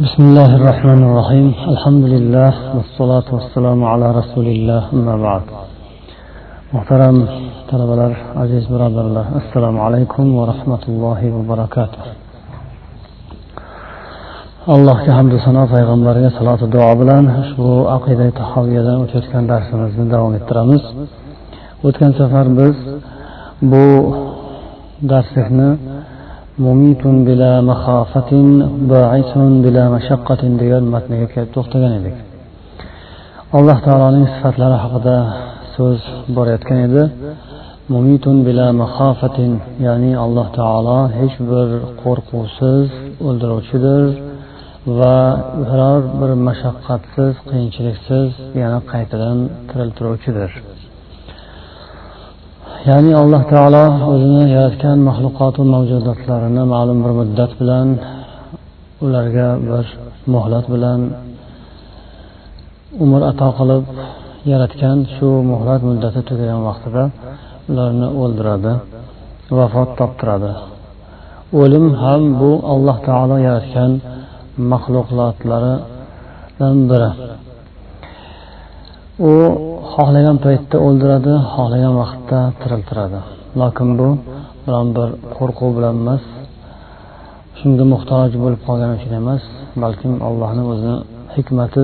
بسم 0.00 0.22
الله 0.22 0.56
الرحمن 0.56 1.02
الرحيم 1.08 1.54
الحمد 1.68 2.04
لله 2.04 2.52
والصلاة 2.76 3.28
والسلام 3.34 3.84
على 3.84 4.06
رسول 4.20 4.46
الله 4.46 4.82
أما 4.92 5.16
بعد 5.16 5.42
محترم 6.72 7.16
طلبة 7.70 8.16
عزيز 8.36 8.64
برادر 8.66 9.00
الله 9.00 9.26
السلام 9.42 9.80
عليكم 9.80 10.34
ورحمة 10.34 10.82
الله 10.88 11.20
وبركاته 11.36 12.02
الله 14.76 14.96
كحمد 15.06 15.36
سنة 15.46 15.66
في 15.66 15.82
غمبرية 15.90 16.28
صلاة 16.28 16.60
الدعاء 16.62 16.94
بلان 16.94 17.24
شو 17.56 17.88
عقيدة 17.88 18.30
تحوية 18.30 18.80
دان 18.86 19.06
كان 19.32 19.46
درسنا 19.46 19.88
زمن 19.88 20.08
دوام 20.08 20.34
الترامس 20.34 20.84
وشوش 21.84 21.96
كان 22.00 22.12
سفر 22.12 22.46
بز 22.58 22.78
بو 23.70 23.86
درسنا 25.02 25.68
mumitun 26.58 27.24
bila 27.26 27.62
maxafatin 27.70 28.48
baisun 28.90 29.52
bila 29.64 29.84
mashaqqatin 29.96 30.52
degan 30.62 30.84
matniga 30.94 31.26
kelib 31.32 31.50
to'xtagan 31.56 31.92
edik 32.00 32.16
alloh 33.56 33.78
taoloning 33.86 34.26
sifatlari 34.34 34.76
haqida 34.84 35.16
so'z 35.74 36.00
borayotgan 36.36 36.78
edi. 36.86 37.02
mumitun 37.92 38.36
bila 38.46 38.66
maxafatin 38.82 39.52
ya'ni 39.86 40.12
alloh 40.24 40.46
taolo 40.58 40.98
hech 41.18 41.36
bir 41.50 41.68
qo'rquvsiz 42.02 42.86
o'ldiruvchidir 43.26 44.02
va 44.98 45.16
biror 45.68 46.00
bir 46.20 46.30
mashaqqatsiz 46.48 47.34
qiyinchiliksiz 47.48 48.28
yana 48.62 48.78
qaytadan 48.92 49.38
tiriltiruvchidir. 49.68 50.50
Ya'ni 52.88 53.12
alloh 53.22 53.42
taolo 53.52 53.84
o'zini 54.12 54.42
yaratgan 54.54 54.98
maxluqotu 55.08 55.60
mavjudotlarini 55.74 56.62
ma'lum 56.74 56.98
bir 57.04 57.12
muddat 57.20 57.52
bilan 57.60 57.86
ularga 59.04 59.48
bir 59.68 59.84
muhlat 60.34 60.66
bilan 60.74 61.00
umr 63.04 63.20
ato 63.30 63.48
qilib 63.58 63.84
yaratgan 64.52 64.98
shu 65.14 65.28
muhlat 65.52 65.80
muddati 65.88 66.20
tugagan 66.28 66.60
vaqtida 66.68 67.04
ularni 67.70 68.08
o'ldiradi 68.22 68.72
vafot 69.58 69.90
toptiradi. 69.98 70.52
O'lim 71.60 71.86
ham 72.02 72.22
bu 72.40 72.50
alloh 72.72 72.96
taolo 73.08 73.36
yaratgan 73.46 73.92
maxluqotlaridan 74.72 76.76
biri. 76.90 77.10
U 79.32 79.34
xohlagan 79.94 80.36
paytda 80.44 80.76
o'ldiradi 80.86 81.32
xohlagan 81.54 81.94
vaqtda 82.02 82.38
tiriltiradi. 82.60 83.20
Lokin 83.60 83.88
bu 83.98 84.08
biron 84.64 84.88
bir 84.96 85.08
qo'rquv 85.36 85.70
bilan 85.78 85.94
emas 86.02 86.22
shunga 87.58 87.84
muhtoj 87.92 88.30
bo'lib 88.42 88.60
qolgani 88.68 88.94
uchun 88.98 89.12
emas 89.22 89.42
balkim 89.82 90.12
allohni 90.28 90.62
o'zini 90.72 90.96
hikmati 91.36 91.82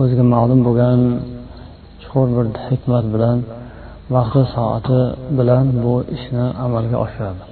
o'ziga 0.00 0.24
ma'lum 0.34 0.60
bo'lgan 0.66 1.00
chuqur 2.02 2.28
bir 2.36 2.46
hikmat 2.68 3.04
bilan 3.14 3.38
vaqti 4.16 4.42
soati 4.54 5.00
bilan 5.38 5.64
bu 5.82 5.94
ishni 6.16 6.46
amalga 6.64 6.96
oshiradi. 7.04 7.42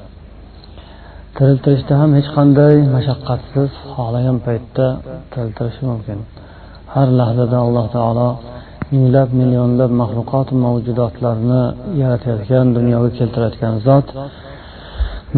Tiriltirishda 1.37 1.95
ham 2.01 2.11
hech 2.19 2.29
qanday 2.37 2.75
mashaqqatsiz 2.97 3.71
xohlagan 3.95 4.37
paytda 4.47 4.87
tiriltirishi 5.33 5.83
mumkin. 5.91 6.19
Har 6.95 7.09
lahzada 7.21 7.57
alloh 7.67 7.87
taolo 7.97 8.29
minglab 8.93 9.29
millionlab 9.41 9.91
maxluqot 10.01 10.49
mavjudotlarni 10.65 11.63
yaratayotgan 12.03 12.67
dunyoga 12.77 13.11
keltirayotgan 13.19 13.75
zot. 13.87 14.07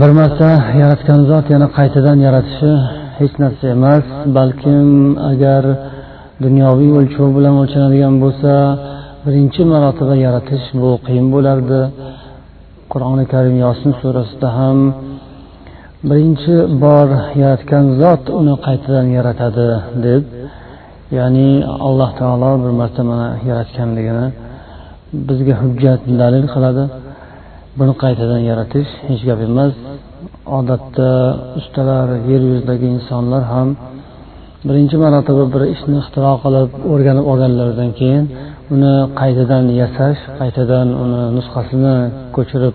Bir 0.00 0.10
marta 0.18 0.50
yaratgan 0.82 1.20
zot 1.30 1.46
yana 1.54 1.68
qaytadan 1.78 2.18
yaratishi 2.26 2.72
hech 3.18 3.34
narsa 3.42 3.64
emas 3.76 4.04
balkim 4.36 4.88
agar 5.32 5.62
dunyoviy 6.44 6.90
o'lchov 6.98 7.28
bilan 7.36 7.54
o'lchanadigan 7.62 8.14
bo'lsa 8.24 8.52
birinchi 9.26 9.62
marotaba 9.72 10.14
yaratish 10.26 10.66
bu 10.80 10.90
qiyin 11.06 11.26
bo'lardi. 11.34 11.80
Qur'oni 12.92 13.24
karim 13.32 13.56
yosin 13.64 13.90
surasida 14.00 14.48
ham 14.58 14.78
birinchi 16.10 16.54
bor 16.84 17.08
yaratgan 17.42 17.84
zot 18.00 18.22
uni 18.40 18.54
qaytadan 18.66 19.06
yaratadi 19.16 19.68
deb 20.06 20.22
ya'ni 21.18 21.48
alloh 21.88 22.10
taolo 22.20 22.50
bir 22.62 22.72
marta 22.80 23.02
mana 23.10 23.28
yaratganligini 23.48 24.26
bizga 25.28 25.54
hujjat 25.62 26.00
dalil 26.22 26.46
qiladi. 26.54 26.84
Buni 27.78 27.94
qaytadan 28.02 28.40
yaratish 28.50 28.90
hech 29.08 29.22
gap 29.28 29.40
emas. 29.48 29.72
Odatda 30.58 31.10
ustalar 31.58 32.06
yer 32.30 32.42
yuzidagi 32.50 32.86
insonlar 32.96 33.42
ham 33.52 33.68
birinchi 34.68 34.96
marotaba 35.04 35.44
bir 35.54 35.62
ishni 35.74 35.96
ixtiro 36.02 36.32
qilib 36.44 36.70
o'rganib 36.92 37.24
olganlaridan 37.32 37.90
keyin 37.98 38.24
uni 38.74 38.94
qaytadan 39.20 39.64
yasash 39.80 40.20
qaytadan 40.40 40.88
uni 41.02 41.22
nusxasini 41.36 41.96
ko'chirib 42.36 42.74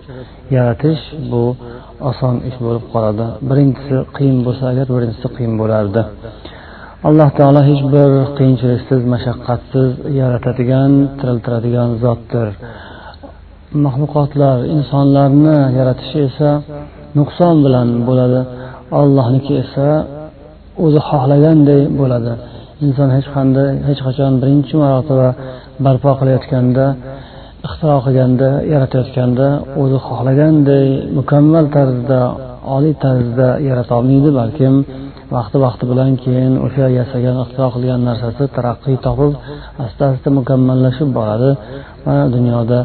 yaratish 0.56 1.02
bu 1.30 1.42
oson 2.10 2.34
ish 2.48 2.58
bo'lib 2.64 2.84
qoladi. 2.94 3.26
Birinchisi 3.48 3.96
qiyin 4.16 4.38
bo'lsa 4.46 4.64
agar 4.72 4.86
birinchisi 4.96 5.28
qiyin 5.36 5.54
bo'lardi. 5.60 6.02
Alloh 7.08 7.30
taolo 7.38 7.60
hech 7.68 7.82
bir 7.94 8.10
qiyinchiliksiz 8.38 9.02
mashaqqatsiz 9.14 9.90
yaratadigan 10.20 10.92
tiriltiradigan 11.18 11.90
zotdir. 12.02 12.48
Maxluqotlar 13.84 14.56
insonlarni 14.76 15.58
yaratishi 15.78 16.18
esa 16.28 16.50
nuqson 17.18 17.56
bilan 17.64 17.88
bo'ladi. 18.08 18.40
Allohniki 19.00 19.54
esa 19.64 19.88
o'zi 20.84 21.00
xohlaganday 21.08 21.82
bo'ladi. 22.00 22.32
Inson 22.84 23.08
hech 23.16 23.28
qanday 23.36 23.68
hech 23.88 24.00
qachon 24.06 24.32
birinchi 24.42 24.74
marotaba 24.82 25.28
barpo 25.84 26.10
qilayotganda 26.20 26.86
ixtiro 27.66 27.96
qilganda 28.06 28.48
yaratayotganda 28.72 29.46
o'zi 29.82 29.98
xohlaganday 30.08 30.86
mukammal 31.18 31.64
tarzda 31.76 32.20
oliy 32.76 32.94
tarzda 33.04 33.48
yaratolmaydi 33.68 34.30
balkim 34.40 34.74
vaqti 35.36 35.56
vaqti 35.64 35.84
bilan 35.90 36.10
keyin 36.22 36.52
o'sha 36.66 36.86
yasagan 36.98 37.36
ixtiro 37.44 37.68
qilgan 37.74 38.00
narsasi 38.08 38.44
taraqqiy 38.56 38.96
topib 39.06 39.32
asta 39.84 40.02
asta 40.12 40.28
mukammallashib 40.38 41.08
boradi 41.18 41.50
mana 42.06 42.24
dunyoda 42.34 42.78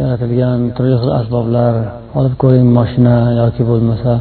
yaratilgan 0.00 0.58
turli 0.76 0.96
xil 1.00 1.10
asboblar 1.20 1.72
olib 2.18 2.34
ko'ring 2.42 2.68
moshina 2.78 3.16
yoki 3.40 3.62
bo'lmasa 3.70 4.12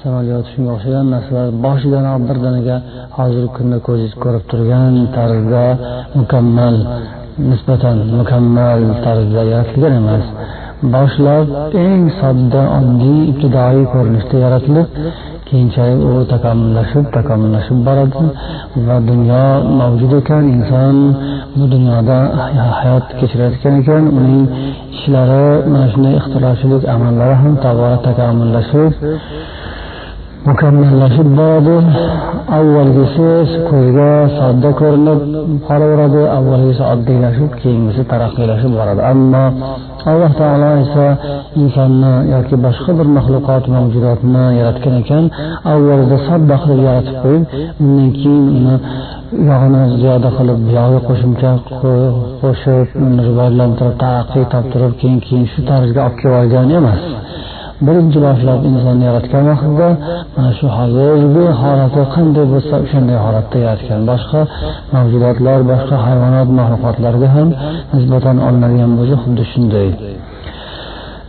samolyot 0.00 0.46
shunga 0.52 0.70
o'xshagan 0.76 1.06
narsalar 1.14 1.48
boshidanoq 1.64 2.20
birdaniga 2.28 2.76
hozirgi 3.18 3.50
kunda 3.56 3.78
ko'zingiz 3.86 4.14
ko'rib 4.24 4.44
turgan 4.50 4.92
tarzda 5.16 5.64
mukammal 6.18 6.76
nisbatan 7.50 7.96
mukammal 8.18 8.80
tarzda 9.04 9.42
yaratilgan 9.52 9.94
emas. 10.02 10.24
Boshlab 10.94 11.46
eng 11.84 12.02
sodda 12.20 12.62
oddiy 12.78 13.20
ibtidoiy 13.30 13.84
ko'rinishda 13.94 14.36
yaratilib 14.44 14.86
keyinchalik 15.48 16.00
u 16.10 16.12
takomillashib 16.32 17.04
takomillashib 17.16 17.78
boradi 17.86 18.24
va 18.86 18.96
dunyo 19.08 19.44
mavjud 19.80 20.12
ekan 20.20 20.44
inson 20.56 20.96
bu 21.56 21.64
dunyoda 21.74 22.18
hayot 22.80 23.06
kechirayotgan 23.18 23.74
ekan 23.82 24.02
uning 24.18 24.44
ishlari 24.96 25.46
mana 25.72 25.86
shunday 25.92 26.14
ixtirochilik 26.20 26.82
amallari 26.94 27.34
ham 27.42 27.54
tobora 27.64 27.96
takomillashib 28.06 28.92
mukammallashib 30.48 31.28
boradi. 31.38 31.76
Avvalgisi 32.58 33.28
ko'zga 33.70 34.10
sodda 34.38 34.70
ko'rinib 34.80 35.20
qolaveradi. 35.68 36.22
Avvalgisi 36.38 36.82
oddiylashib 36.92 37.50
keyingisi 37.62 38.02
taraqqiylashib 38.12 38.72
boradi. 38.78 39.00
Ammo 39.12 39.44
alloh 40.10 40.32
taolo 40.40 40.70
esa 40.84 41.06
insonni 41.62 42.12
yoki 42.34 42.56
boshqa 42.64 42.92
bir 42.98 43.08
maxluqot 43.16 43.64
mavjudotni 43.74 44.44
yaratgan 44.60 44.94
ekan 45.02 45.24
avvalida 45.72 46.18
sodda 46.28 46.56
qilib 46.64 46.82
yaratib 46.88 47.16
qo'yib 47.24 47.44
undan 47.84 48.10
keyin 48.20 48.44
uni 48.58 48.74
yog'ini 49.50 49.82
ziyoda 50.00 50.30
qilib 50.38 50.58
buyog'iga 50.66 51.00
qo'shimcha 51.08 51.50
qo'shib 52.42 52.86
rivojlantirib 53.26 53.96
taraqqiy 54.04 54.44
toptirib 54.54 54.92
keyin 55.00 55.18
keyin 55.26 55.46
shu 55.52 55.60
tarzga 55.70 56.00
olib 56.06 56.16
kelib 56.22 56.78
emas. 56.80 57.02
Birinchi 57.86 58.18
boshlab 58.26 58.60
insonni 58.70 59.04
yaratgan 59.08 59.44
vaqtida 59.50 59.88
mana 60.36 60.50
shu 60.58 60.66
hozirgi 60.76 61.44
holati 61.60 62.02
qanday 62.14 62.44
bo'lsa 62.52 62.74
o'shanday 62.84 63.18
holatda 63.24 63.58
yaratgan 63.66 64.00
boshqa 64.10 64.40
mavjudotlar 64.94 65.60
boshqa 65.70 65.96
hayvonot 66.06 66.48
maxluqotlarga 66.58 67.28
ham 67.36 67.48
nisbatan 67.94 68.36
olinadigan 68.46 68.92
bo'lsa 68.98 69.16
xuddi 69.24 69.44
shunday 69.52 69.88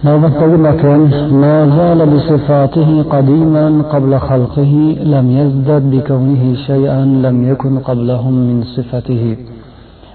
navbatdagi 0.05 0.57
matn 0.67 1.01
ما 1.43 1.57
زال 1.77 1.99
بصفاته 2.13 2.89
قديما 3.13 3.65
قبل 3.93 4.11
خلقه 4.29 4.73
لم 5.13 5.25
يزدد 5.39 5.83
بكونه 5.93 6.43
شيئا 6.67 7.01
لم 7.25 7.37
يكن 7.51 7.73
قبلهم 7.89 8.33
من 8.47 8.57
صفته 8.75 9.23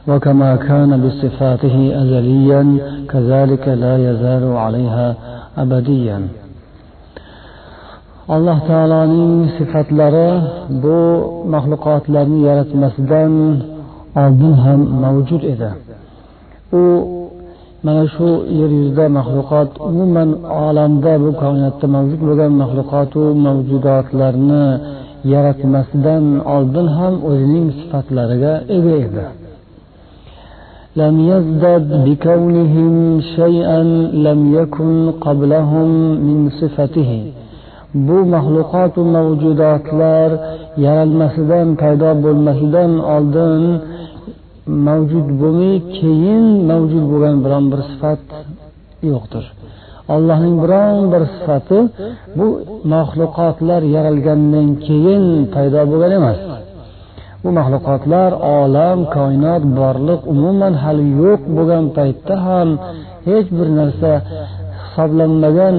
وكما 0.09 0.50
كان 0.56 0.91
بصفاته 1.05 1.77
أزليا 2.03 2.62
كذلك 3.12 3.65
لا 3.82 3.94
يزال 4.06 4.44
عليها 4.65 5.09
abadiyan. 5.62 6.25
Alloh 8.35 8.59
taoloning 8.69 9.35
sifatlari 9.57 10.31
bu 10.83 10.99
maxluqotlarni 11.55 12.39
yaratmasidan 12.49 13.33
oldin 14.23 14.55
ham 14.65 14.81
mavjud 15.03 15.43
edi. 15.53 15.71
U 16.81 16.83
mana 17.85 18.05
shu 18.15 18.29
yer 18.61 18.71
yuzida 18.79 19.07
maxluqot 19.19 19.71
umuman 19.89 20.31
olamda 20.67 21.12
bu 21.25 21.31
koinotda 21.43 21.87
mavjud 21.97 22.21
bo'lgan 22.29 22.53
maxluqotu 22.63 23.23
mavjudotlarni 23.47 24.65
yaratmasidan 25.33 26.25
oldin 26.55 26.87
ham 26.97 27.15
o'zining 27.31 27.67
sifatlariga 27.79 28.53
ega 28.77 28.95
edi. 29.06 29.25
لم 30.97 31.21
يزدد 31.21 32.05
بكونهم 32.07 33.21
شيئا 33.21 33.83
لم 34.27 34.55
يكن 34.55 35.11
قبلهم 35.21 35.89
من 36.27 36.51
صفته 36.61 37.13
bu 37.95 38.19
maxluqotu 38.35 39.01
mavjudotlar 39.17 40.31
yaralmasidan 40.85 41.69
paydo 41.81 42.11
bo'lmasidan 42.25 42.93
oldin 43.15 43.63
mavjud 44.87 45.29
bo'lmay 45.41 45.75
keyin 45.99 46.45
mavjud 46.71 47.05
bo'lgan 47.13 47.37
biron 47.45 47.65
bir 47.73 47.81
sifat 47.91 48.23
yo'qdir. 49.11 49.45
Allohning 50.15 50.57
biron 50.63 50.97
bir 51.13 51.23
sifati 51.35 51.79
bu 52.39 52.47
maxluqotlar 52.95 53.83
yaralgandan 53.97 54.69
keyin 54.87 55.25
paydo 55.55 55.81
bo'lgan 55.91 56.13
emas. 56.21 56.39
Bu 57.43 57.49
maxluqotlar 57.59 58.31
olam 58.59 58.99
koinot 59.17 59.63
borliq 59.79 60.21
umuman 60.35 60.75
hali 60.83 61.07
yo'q 61.23 61.41
bo'lgan 61.57 61.85
paytda 61.97 62.35
ham 62.47 62.69
hech 63.29 63.49
bir 63.57 63.69
narsa 63.79 64.13
hisoblanmagan 64.85 65.77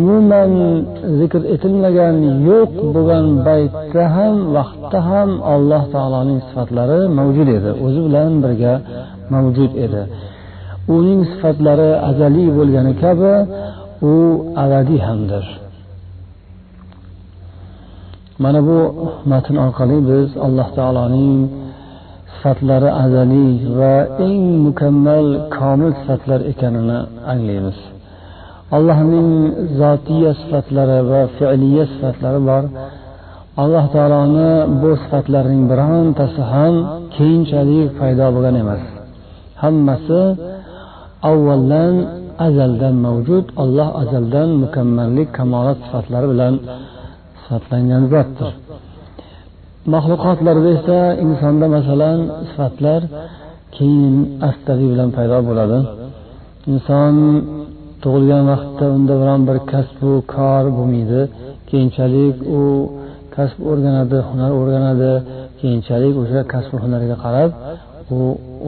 umuman 0.00 0.50
zikr 1.18 1.42
etilmagan 1.54 2.16
yo'q 2.48 2.70
bo'lgan 2.94 3.26
paytda 3.46 4.04
ham 4.16 4.34
vaqtda 4.56 4.98
ham 5.10 5.30
alloh 5.54 5.82
taoloning 5.94 6.40
sifatlari 6.46 7.00
mavjud 7.18 7.48
edi. 7.58 7.70
O'zi 7.84 8.00
bilan 8.06 8.32
birga 8.44 8.74
mavjud 9.34 9.72
edi. 9.84 10.02
Uning 10.96 11.20
sifatlari 11.30 11.90
azaliy 12.10 12.48
bo'lgani 12.58 12.92
kabi 13.02 13.34
u 14.12 14.14
abadiy 14.64 15.00
hamdir. 15.08 15.44
Mana 18.42 18.60
bu 18.68 18.78
matn 19.30 19.54
orqali 19.64 19.98
biz 20.10 20.28
alloh 20.46 20.68
taoloning 20.78 21.36
sifatlari 22.32 22.90
azaliy 23.04 23.54
va 23.78 23.94
eng 24.28 24.42
mukammal 24.66 25.26
komil 25.56 25.92
sifatlar 26.00 26.40
ekanini 26.52 26.98
anglaymiz. 27.32 27.78
Allohning 28.76 29.30
zotiya 29.80 30.32
sifatlari 30.40 30.98
va 31.10 31.22
fe'liya 31.36 31.84
sifatlari 31.92 32.40
bor. 32.48 32.64
Alloh 33.62 33.84
taoloni 33.94 34.50
bu 34.80 34.90
sifatlarining 35.02 35.62
birontasi 35.70 36.42
ham 36.52 36.74
keyinchalik 37.14 37.88
paydo 37.98 38.26
bo'lgan 38.34 38.56
emas. 38.62 38.82
Hammasi 39.62 40.22
avvaldan 41.30 41.94
azaldan 42.46 42.94
mavjud 43.06 43.46
alloh 43.62 43.88
azaldan 44.02 44.48
mukammallik 44.62 45.28
kamolat 45.38 45.78
sifatlari 45.84 46.26
bilan 46.32 46.54
sifatlangan 47.46 48.02
zotdir. 48.12 48.52
Maxluqotlarda 49.94 50.70
esa 50.78 50.98
insonda 51.24 51.66
masalan 51.76 52.18
sifatlar 52.48 53.00
keyin 53.76 54.14
astag'i 54.48 54.86
bilan 54.92 55.10
paydo 55.16 55.38
bo'ladi. 55.48 55.78
Inson 56.72 57.14
tug'ilgan 58.02 58.44
vaqtda 58.52 58.86
unda 58.96 59.14
biron 59.20 59.40
bir 59.48 59.58
kasbu 59.72 60.10
kor 60.34 60.64
bo'lmaydi. 60.78 61.20
Keyinchalik 61.70 62.36
u 62.58 62.60
kasb 63.36 63.58
o'rganadi 63.70 64.18
hunar 64.28 64.50
o'rganadi. 64.60 65.12
Keyinchalik 65.60 66.14
o'sha 66.22 66.40
kasb 66.52 66.72
hunariga 66.82 67.16
qarab 67.24 67.50
u 68.16 68.20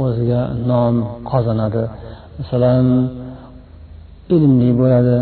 o'ziga 0.04 0.42
nom 0.70 0.94
qozonadi. 1.31 1.82
Masalan 2.38 2.84
ilmli 4.34 4.70
bo'ladi 4.81 5.16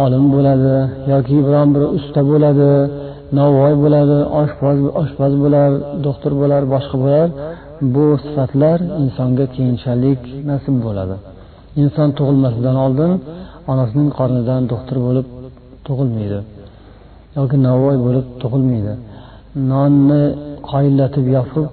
olim 0.00 0.24
bo'ladi 0.34 0.74
yoki 1.12 1.36
biron 1.46 1.68
bir 1.74 1.82
usta 1.96 2.20
bo'ladi 2.30 2.70
novvoy 3.38 3.74
bo'ladi 3.84 4.18
oshpaz 4.40 4.78
oshpaz 5.02 5.32
bo'lar 5.42 5.70
doktor 6.06 6.32
bo'lar 6.40 6.62
boshqa 6.74 6.96
bo'lar 7.04 7.28
bu 7.94 8.04
sifatlar 8.24 8.78
insonga 9.02 9.46
keyinchalik 9.54 10.20
nasib 10.50 10.76
bo'ladi. 10.86 11.16
Inson 11.82 12.08
tug'ilmasidan 12.18 12.76
oldin 12.84 13.12
onasining 13.72 14.10
qornidan 14.18 14.62
doktor 14.72 14.96
bo'lib 15.06 15.26
tug'ilmaydi 15.86 16.40
yoki 17.38 17.56
novvoy 17.66 17.96
bo'lib 18.06 18.26
tug'ilmaydi. 18.42 18.92
Nonni 19.72 20.22
qoyillatib 20.70 21.26
yopib 21.36 21.66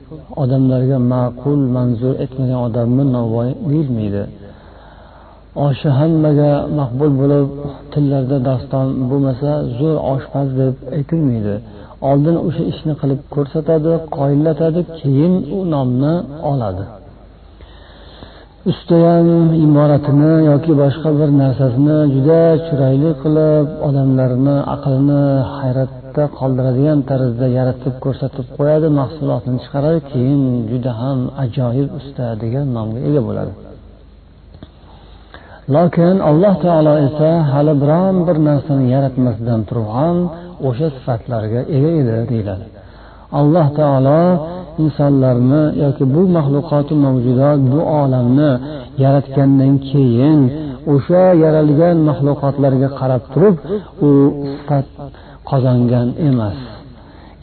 odamlarga 0.43 0.97
ma'qul 1.13 1.59
manzur 1.75 2.13
etmagan 2.25 2.59
odamni 2.67 3.03
novvoy 3.17 3.49
deyilmaydi. 3.71 4.21
Oshi 5.55 5.89
hammaga 5.99 6.51
maqbul 6.79 7.11
bo'lib 7.21 7.47
tillarda 7.93 8.37
doston 8.49 8.87
bo'lmasa 9.09 9.51
zo'r 9.79 9.97
oshpaz 10.13 10.47
deb 10.61 10.73
aytilmaydi. 10.97 11.55
Oldin 12.09 12.35
o'sha 12.47 12.63
ishni 12.71 12.93
qilib 13.01 13.21
ko'rsatadi 13.35 13.93
qoyillatadi 14.17 14.81
keyin 14.99 15.33
u 15.55 15.59
nomni 15.73 16.13
oladi. 16.51 16.83
Ustiyam 18.71 19.27
imoratini 19.65 20.33
yoki 20.49 20.73
boshqa 20.81 21.09
bir 21.19 21.29
narsasini 21.41 21.97
juda 22.13 22.41
chiroyli 22.65 23.11
qilib 23.23 23.67
odamlarni 23.87 24.57
aqlini 24.75 25.23
hayratda 25.57 26.23
qoldiradigan 26.39 26.99
tarzda 27.09 27.47
yaratib 27.57 27.95
ko'rsatib 28.05 28.45
qo'yadi 28.57 28.87
mahsulotini 28.99 29.57
chiqaradi 29.63 29.99
keyin 30.11 30.43
juda 30.71 30.91
ham 31.01 31.19
ajoyib 31.43 31.89
usta 31.99 32.25
degan 32.43 32.65
nomga 32.77 32.99
ega 33.09 33.23
bo'ladi. 33.29 33.68
Lokin 35.75 36.15
alloh 36.29 36.55
taolo 36.65 36.93
esa 37.07 37.31
hali 37.51 37.73
biron 37.81 38.15
bir 38.27 38.37
narsani 38.47 38.85
yaratmasdan 38.95 39.59
turg'an 39.69 40.17
o'sha 40.67 40.87
sifatlarga 40.95 41.61
ega 41.75 41.91
edi 42.01 42.15
deyiladi. 42.31 42.65
Alloh 43.39 43.67
taolo 43.79 44.21
insonlarni 44.83 45.63
yoki 45.83 46.03
bu 46.13 46.21
maxluqoti 46.37 46.93
mavjudot 47.05 47.59
bu 47.71 47.79
olamni 48.01 48.51
yaratgandan 49.03 49.73
keyin 49.89 50.39
o'sha 50.93 51.23
yaralgan 51.43 51.97
maxluqotlarga 52.09 52.89
qarab 52.99 53.23
turib 53.33 53.55
u 54.07 54.09
sifat 54.53 54.87
qozongan 55.49 56.07
emas. 56.29 56.57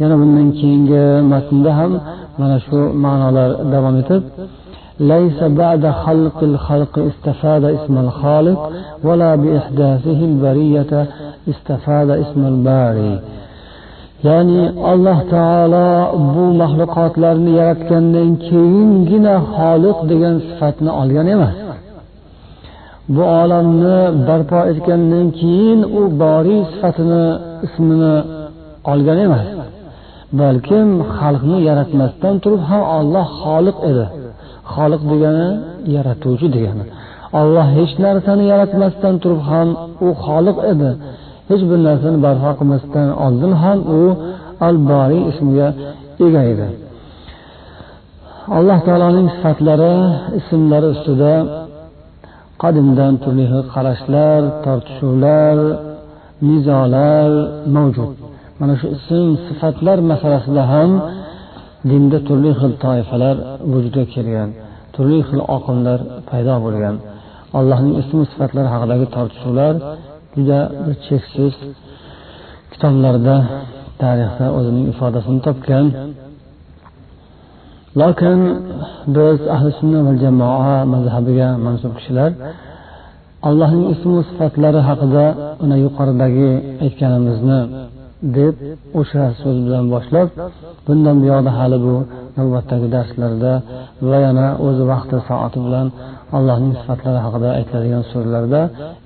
Yana 0.01 0.15
bundan 0.21 0.49
keyingi 0.59 1.05
matnda 1.33 1.71
ham 1.79 1.93
mana 2.41 2.57
shu 2.67 2.79
ma'nolar 3.05 3.51
davom 3.73 3.97
etib 4.03 4.23
ليس 5.01 5.43
بعد 5.43 5.91
خلق 5.91 6.43
الخلق 6.43 6.99
استفاد 6.99 7.65
اسم 7.65 7.99
الخالق 7.99 8.71
ولا 9.05 9.35
بإحداثه 9.35 10.25
البرية 10.25 11.07
استفاد 11.49 12.11
اسم 12.11 12.47
الباري. 12.47 13.19
ya'ni 14.25 14.63
alloh 14.93 15.19
taolo 15.35 15.89
bu 16.33 16.45
maxluqotlarni 16.61 17.53
yaratgandan 17.61 18.31
keyingina 18.49 19.35
xoliq 19.55 19.99
degan 20.11 20.35
sifatni 20.47 20.91
olgan 21.01 21.27
emas. 21.35 21.57
Bu 23.15 23.23
olamni 23.43 23.99
barpo 24.29 24.61
etgandan 24.73 25.27
keyin 25.41 25.81
u 25.99 26.03
boriy 26.23 26.63
sifatini 26.73 27.25
ismini 27.67 28.17
olgan 28.93 29.19
emas 29.27 29.47
balkim 30.41 30.89
xalqni 31.19 31.59
yaratmasdan 31.69 32.35
turib 32.43 32.63
ham 32.71 32.83
olloh 32.99 33.27
xoliq 33.43 33.79
edi. 33.91 34.07
Xoliq 34.75 35.03
degani 35.11 35.49
yaratuvchi 35.95 36.49
degani. 36.57 36.85
Olloh 37.41 37.67
hech 37.77 37.93
narsani 38.05 38.45
yaratmasdan 38.53 39.15
turib 39.23 39.43
ham 39.51 39.69
u 40.07 40.09
xoliq 40.25 40.57
edi. 40.73 40.91
Hech 41.49 41.63
bir 41.71 41.79
narsani 41.89 42.19
barpo 42.27 42.51
qilmasdan 42.59 43.09
oldin 43.25 43.53
ham 43.63 43.79
u 43.99 44.01
al 44.67 44.77
boriy 44.91 45.23
ismiga 45.31 45.69
ega 46.27 46.43
edi 46.53 46.69
alloh 48.55 48.79
taoloning 48.87 49.29
sifatlari 49.35 49.95
ismlari 50.39 50.89
ustida 50.95 51.35
qadimdan 52.63 53.15
turli 53.23 53.45
xil 53.51 53.63
qarashlar 53.75 54.41
tortishuvlar 54.65 55.57
nizolar 56.49 57.31
mavjud. 57.75 58.11
Mana 58.61 58.75
shu 58.81 58.87
ism 58.97 59.29
sifatlar 59.47 59.99
masalasida 60.11 60.63
ham 60.73 60.91
dinda 61.91 62.19
turli 62.29 62.51
xil 62.61 62.73
toifalar 62.85 63.37
vujudga 63.71 64.05
kelgan 64.15 64.51
turli 64.97 65.19
xil 65.29 65.41
oqimlar 65.57 66.01
paydo 66.31 66.55
bo'lgan. 66.65 66.97
Allohning 67.59 67.95
ismi 68.03 68.23
sifatlari 68.31 68.69
haqidagi 68.75 69.07
tortishuvlar 69.17 69.75
juda 70.37 70.61
bir 70.85 70.95
cheksiz 71.07 71.55
kitoblarda 72.73 73.37
tarixda 74.03 74.47
o'zining 74.59 74.87
ifodasini 74.93 75.41
topgan. 75.47 75.87
Lokin 78.01 78.39
biz 79.17 79.39
ahli 79.55 79.71
sunna 79.79 80.01
va 80.07 80.13
jamoa 80.25 80.77
mazhabiga 80.95 81.49
mansub 81.67 81.93
kishilar 81.99 82.31
allohning 83.49 83.85
ismu 83.95 84.19
sifatlari 84.29 84.81
haqida 84.89 85.25
ana 85.65 85.77
yuqoridagi 85.85 86.51
aytganimizni 86.85 87.61
deb 88.23 88.55
o'sha 89.01 89.25
so'z 89.41 89.59
bilan 89.67 89.85
boshlab 89.95 90.29
bundan 90.87 91.17
buyoqda 91.23 91.51
hali 91.59 91.79
bu 91.87 91.95
navbatdagi 92.39 92.89
darslarda 92.97 93.53
va 94.09 94.19
yana 94.27 94.47
o'z 94.67 94.79
vaqti 94.91 95.17
soati 95.29 95.59
bilan 95.67 95.87
allohning 96.37 96.75
sifatlari 96.81 97.21
haqida 97.27 97.49
aytiladigan 97.59 98.05
so'zlarda 98.13 98.61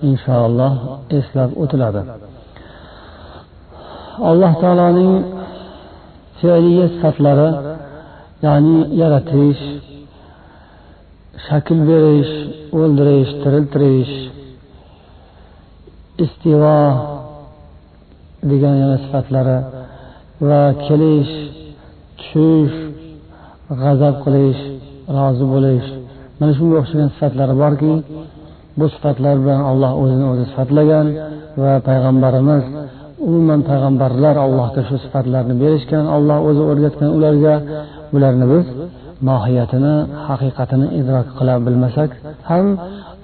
inshaalloh 0.09 0.73
eslab 1.19 1.51
o'tiladi. 1.63 2.01
Alloh 4.31 4.53
taoloning 4.63 5.13
fe'liya 6.41 6.87
sifatlari 6.95 7.49
ya'ni 8.47 8.77
yaratish 9.01 9.63
shakl 11.47 11.79
berish 11.89 12.33
o'ldirish 12.81 13.31
tiriltirish 13.43 14.15
istivo 16.25 16.79
degan 18.51 18.75
yana 18.83 18.97
sifatlari 19.05 19.59
va 20.49 20.63
kelish 20.87 21.33
tushish 22.19 22.77
g'azab 23.81 24.15
qilish 24.25 24.61
rozi 25.17 25.45
bo'lish. 25.53 25.89
Mana 26.39 26.53
shunga 26.59 26.77
o'xshagan 26.81 27.09
sifatlari 27.15 27.55
borki 27.63 27.93
bu 28.79 28.87
sifatlar 28.95 29.37
bilan 29.45 29.61
alloh 29.71 29.93
o'zini 30.03 30.27
o'zi 30.33 30.45
sifatlagan 30.51 31.07
va 31.63 31.73
payg'ambarimiz 31.89 32.65
umuman 33.29 33.61
payg'ambarlar 33.71 34.35
allohga 34.45 34.83
shu 34.89 34.97
sifatlarni 35.05 35.55
berishgan 35.63 36.05
olloh 36.17 36.39
o'zi 36.49 36.63
o'rgatgan 36.71 37.11
ularga 37.17 37.55
bularni 38.13 38.47
biz 38.53 38.67
mohiyatini 39.29 39.95
haqiqatini 40.29 40.87
idrok 41.01 41.29
qila 41.39 41.55
bilmasak 41.67 42.11
ham 42.51 42.67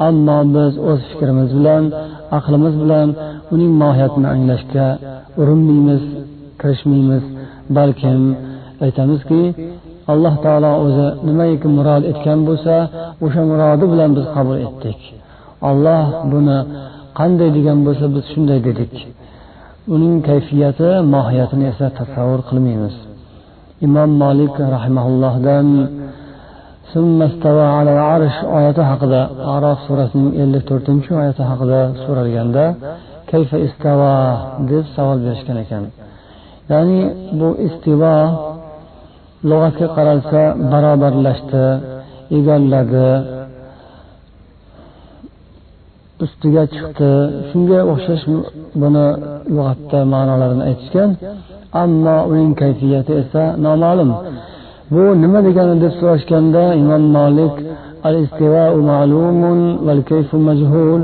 ammo 0.08 0.38
biz 0.56 0.72
o'z 0.90 1.00
fikrimiz 1.10 1.50
bilan 1.58 1.82
aqlimiz 2.38 2.74
bilan 2.82 3.08
uning 3.54 3.72
mohiyatini 3.82 4.28
anglashga 4.34 4.86
urinmaymiz 5.40 6.02
kirishmaymiz. 6.60 7.24
Balkim 7.76 8.20
aytamizki 8.84 9.42
alloh 10.12 10.34
taolo 10.44 10.72
o'zi 10.84 11.06
nimaiki 11.28 11.68
murod 11.76 12.02
etgan 12.10 12.40
bo'lsa 12.48 12.74
o'sha 13.24 13.42
murodi 13.50 13.84
bilan 13.92 14.10
biz 14.16 14.26
qabul 14.36 14.56
etdik. 14.66 15.00
Olloh 15.68 16.06
buni 16.32 16.58
qanday 17.18 17.50
degan 17.56 17.78
bo'lsa 17.86 18.06
biz 18.14 18.24
shunday 18.32 18.58
dedik. 18.68 18.94
Uning 19.94 20.14
kayfiyati 20.28 20.88
mohiyatini 21.14 21.64
esa 21.72 21.86
tasavvur 21.98 22.40
qilmaymiz. 22.48 22.96
Imom 23.86 24.10
molik 24.22 24.54
rahimaullohdan 24.74 25.66
oyati 28.58 28.82
haqida 28.90 29.20
arof 29.54 29.78
surasining 29.86 30.32
ellik 30.42 30.64
to'rtinchi 30.70 31.10
oyati 31.20 31.42
haqida 31.50 31.80
so'ralganda 32.04 32.64
kayfa 33.30 33.56
istava 33.68 34.14
deb 34.70 34.84
savol 34.94 35.18
berishgan 35.26 35.58
ekan. 35.64 35.84
Ya'ni 36.70 37.00
bu 37.38 37.48
istivo 37.68 38.16
lug'atga 39.50 39.86
qaralsa 39.96 40.42
barobarlashdi 40.72 41.64
egalladi 42.38 43.08
ustiga 46.24 46.62
chiqdi. 46.74 47.10
Shunga 47.50 47.80
o'xshash 47.92 48.24
buni 48.82 49.06
lug'atda 49.56 49.98
ma'nolarini 50.14 50.64
aytishgan 50.70 51.10
ammo 51.82 52.16
uning 52.30 52.52
kayfiyati 52.62 53.12
esa 53.22 53.42
noma'lum. 53.66 54.10
Bu 54.92 55.02
nima 55.22 55.38
degani 55.46 55.74
deb 55.82 55.92
so'rashganda 56.00 56.64
imom 56.82 57.04
molik 57.16 57.54
al 58.08 58.14
istivau 58.24 58.74
ma'lumun 58.90 59.60
val 59.86 60.00
kayfu 60.10 60.36
majhul 60.48 61.02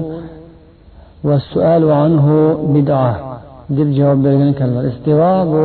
والسؤال 1.28 1.84
عنه 2.02 2.26
بدعة 2.74 3.14
deb 3.76 3.88
javob 3.98 4.18
bergan 4.24 4.48
ekanlar 4.54 4.84
istivo 4.92 5.32
bu 5.52 5.64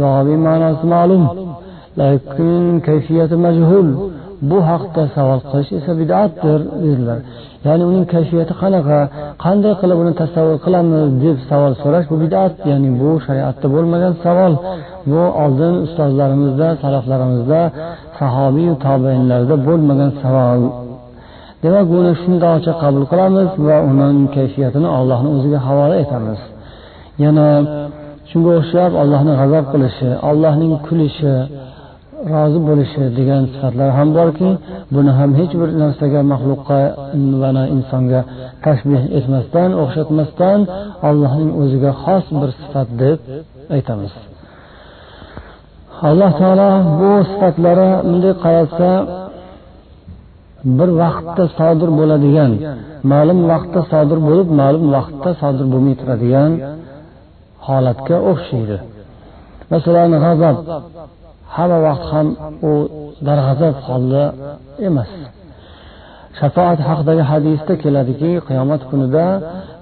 lug'aviy 0.00 0.38
ma'nosi 0.46 0.84
ma'lum 0.94 1.22
lakin 2.00 2.52
kayfiyati 2.88 3.36
majhul 3.46 3.88
bu 4.48 4.58
haqda 4.70 5.02
savol 5.14 5.40
qilish 5.50 5.70
esa 5.78 5.92
bid'atdir 6.00 6.60
dedilar 6.84 7.18
ya'ni 7.66 7.84
uning 7.90 8.06
kayfiyati 8.14 8.54
qanaqa 8.62 8.98
qanday 9.44 9.74
qilib 9.80 9.98
uni 10.02 10.12
tasavvur 10.22 10.58
qilamiz 10.66 11.06
deb 11.24 11.36
savol 11.50 11.72
so'rash 11.82 12.06
bu 12.10 12.16
bid'at 12.24 12.52
ya'ni 12.70 12.90
bu 13.00 13.10
shariatda 13.26 13.66
bo'lmagan 13.74 14.14
savol. 14.24 14.52
Bu 15.10 15.22
oldin 15.44 15.74
ustozlarimizda 15.86 16.68
salaflarimizda 16.82 17.60
sahobiy 18.18 18.70
tobeinlarda 18.86 19.54
bo'lmagan 19.68 20.10
savol. 20.22 20.60
Demak 21.62 21.86
buni 21.94 22.12
shundoqcha 22.22 22.72
qabul 22.82 23.04
qilamiz 23.10 23.48
va 23.66 23.76
uning 23.90 24.16
kayfiyatini 24.36 24.88
allohni 24.98 25.28
o'ziga 25.36 25.58
havola 25.66 25.96
etamiz. 26.04 26.40
Yana 27.24 27.48
shunga 28.30 28.50
o'xshab 28.60 28.92
allohni 29.02 29.32
g'azab 29.40 29.64
qilishi 29.72 30.08
allohning 30.30 30.72
kulishi 30.86 31.34
rozi 32.32 32.58
bo'lishi 32.68 33.02
degan 33.18 33.42
sifatlar 33.52 33.90
ham 33.98 34.08
borki 34.18 34.50
buni 34.94 35.12
ham 35.18 35.30
hech 35.38 35.52
bir 35.60 35.70
narsaga 35.82 36.20
maxluqqa 36.32 36.80
va 37.40 37.50
insonga 37.76 38.20
tashbih 38.64 39.02
etmasdan 39.18 39.70
o'xshatmasdan 39.82 40.58
allohning 41.08 41.50
o'ziga 41.62 41.92
xos 42.02 42.24
bir 42.40 42.50
sifat 42.60 42.88
deb 43.02 43.18
aytamiz. 43.76 44.14
Alloh 46.08 46.32
taolo 46.40 46.70
bu 46.98 47.10
sifatlari 47.30 47.88
bunday 48.08 48.34
qaralsa 48.44 48.90
bir 50.78 50.90
vaqtda 51.02 51.44
sodir 51.58 51.90
bo'ladigan 51.98 52.52
ma'lum 53.12 53.40
vaqtda 53.52 53.80
sodir 53.92 54.18
bo'lib 54.28 54.48
ma'lum 54.60 54.84
vaqtda 54.96 55.30
sodir 55.42 55.66
bo'lmay 55.72 55.94
turadigan 56.00 56.52
holatga 57.66 58.16
o'xshaydi. 58.30 58.76
Masalan 59.72 60.10
g'azab. 60.24 60.56
hamma 61.58 61.78
vaqt 61.88 62.04
ham 62.12 62.26
u 62.70 62.72
darg'azab 63.26 63.76
holda 63.86 64.24
emas. 64.88 65.10
Shafoat 66.38 66.78
haqidagi 66.88 67.24
hadisda 67.30 67.72
keladiki 67.82 68.30
qiyomat 68.48 68.82
kunida 68.90 69.26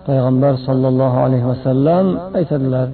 payg'ambar 0.06 0.54
sollallohu 0.66 1.18
alayhi 1.26 1.46
vasallam 1.52 2.06
aytadilar 2.38 2.88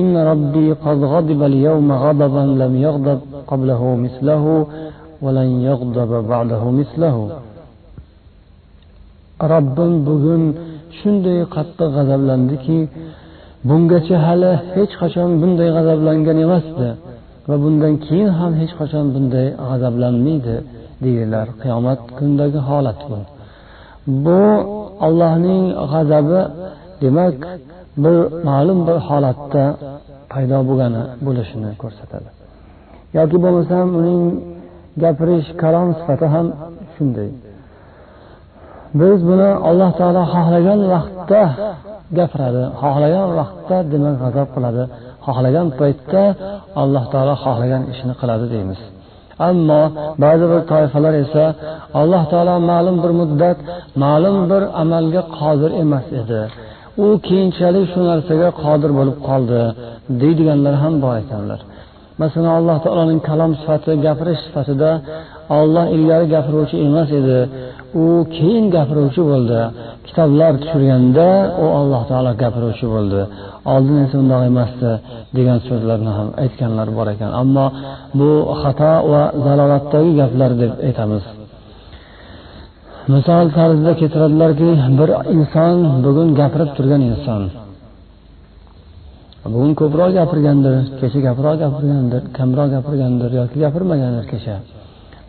إن 0.00 0.14
ربي 0.32 0.68
قد 0.86 0.98
غضب 1.14 1.40
اليوم 1.50 1.88
غضبا 2.04 2.44
لم 2.62 2.72
يغضب 2.86 3.20
قبله 3.50 3.82
مثله 4.04 4.44
ولن 5.24 5.50
يغضب 5.68 6.10
بعده 6.32 6.62
مثله 6.80 7.16
robbim 9.52 9.92
bugun 10.06 10.42
shunday 10.98 11.38
qattiq 11.54 11.88
g'azablandiki 11.96 12.78
bungacha 13.68 14.16
hali 14.26 14.52
hech 14.74 14.92
qachon 15.00 15.30
bunday 15.40 15.68
g'azablangan 15.76 16.38
emasdi. 16.46 16.88
Va 17.48 17.54
bundan 17.62 17.94
keyin 18.06 18.30
ham 18.38 18.52
hech 18.60 18.72
qachon 18.80 19.06
bunday 19.14 19.46
g'azablanmaydi 19.68 20.56
deydilar 21.04 21.46
qiyomat 21.62 22.00
kunidagi 22.16 22.60
holat 22.68 23.00
bu. 23.10 23.18
Bu 24.24 24.42
allohning 25.06 25.64
g'azabi 25.92 26.40
demak 27.02 27.36
bir 28.02 28.16
ma'lum 28.48 28.78
bir 28.88 28.98
holatda 29.08 29.64
paydo 30.32 30.58
bo'lgani 30.68 31.02
bo'lishini 31.26 31.70
ko'rsatadi. 31.82 32.28
Yoki 33.16 33.36
bo'lmasam 33.44 33.86
uning 34.00 34.22
gapirish 35.02 35.48
kalom 35.62 35.88
sifati 35.98 36.26
ham 36.34 36.46
shunday. 36.94 37.30
Biz 39.00 39.18
buni 39.30 39.50
alloh 39.68 39.90
taolo 39.98 40.22
xohlagan 40.34 40.80
vaqtda 40.94 41.42
gapiradi 42.18 42.62
xohlagan 42.80 43.28
vaqtda 43.38 43.76
demak 43.92 44.14
g'azab 44.22 44.48
qiladi. 44.54 44.82
Xohlagan 45.26 45.68
paytda 45.80 46.22
alloh 46.82 47.04
taolo 47.12 47.34
xohlagan 47.44 47.82
ishini 47.92 48.14
qiladi 48.20 48.46
deymiz. 48.54 48.80
Ammo 49.48 49.82
ba'zi 50.24 50.44
bir 50.52 50.60
toifalar 50.72 51.14
esa 51.24 51.44
alloh 52.00 52.22
taolo 52.32 52.54
ma'lum 52.70 52.96
bir 53.04 53.12
muddat 53.20 53.58
ma'lum 54.04 54.36
bir 54.50 54.62
amalga 54.82 55.22
qodir 55.38 55.70
emas 55.82 56.06
edi. 56.20 56.40
U 57.04 57.06
keyinchalik 57.26 57.84
shu 57.92 58.00
narsaga 58.10 58.48
qodir 58.62 58.90
bo'lib 58.98 59.18
qoldi 59.28 59.60
deydiganlar 60.22 60.74
ham 60.82 60.94
bor 61.04 61.14
ekanlar. 61.24 61.60
Masalan 62.22 62.52
alloh 62.58 62.76
taoloning 62.84 63.20
kalom 63.28 63.52
sifati 63.60 63.92
gapirish 64.06 64.40
sifatida 64.46 64.90
olloh 65.58 65.86
ilgari 65.96 66.26
gapiruvchi 66.34 66.76
emas 66.86 67.10
edi. 67.20 67.38
U 68.02 68.04
keyin 68.36 68.64
gapiruvchi 68.76 69.22
bo'ldi. 69.30 69.60
Kitoblar 70.06 70.52
tushirganda 70.62 71.28
u 71.62 71.66
alloh 71.80 72.02
taolo 72.10 72.32
gapiruvchi 72.42 72.86
bo'ldi. 72.94 73.20
Oldin 73.74 73.96
esa 74.04 74.16
undoq 74.22 74.42
emasdi 74.50 74.90
degan 75.36 75.58
so'zlarni 75.68 76.10
ham 76.18 76.28
aytganlar 76.42 76.88
bor 76.96 77.06
ekan. 77.14 77.30
Ammo 77.42 77.66
bu 78.18 78.30
xato 78.62 78.92
va 79.12 79.22
zalolatdagi 79.46 80.12
gaplar 80.20 80.50
deb 80.62 80.72
aytamiz. 80.88 81.24
Misol 83.12 83.46
tarzida 83.58 83.92
keltiradilarki 84.00 84.68
bir 85.00 85.10
inson 85.36 85.76
bugun 86.04 86.28
gapirib 86.40 86.70
turgan 86.76 87.02
inson. 87.10 87.42
Bugun 89.52 89.72
ko'proq 89.80 90.10
gapirgandir 90.18 90.74
kecha 91.00 91.18
gapirroq 91.26 91.56
gapirgandir 91.64 92.22
kamroq 92.38 92.68
gapirgandir 92.76 93.30
yoki 93.40 93.56
gapirmagandir 93.64 94.26
kecha. 94.32 94.56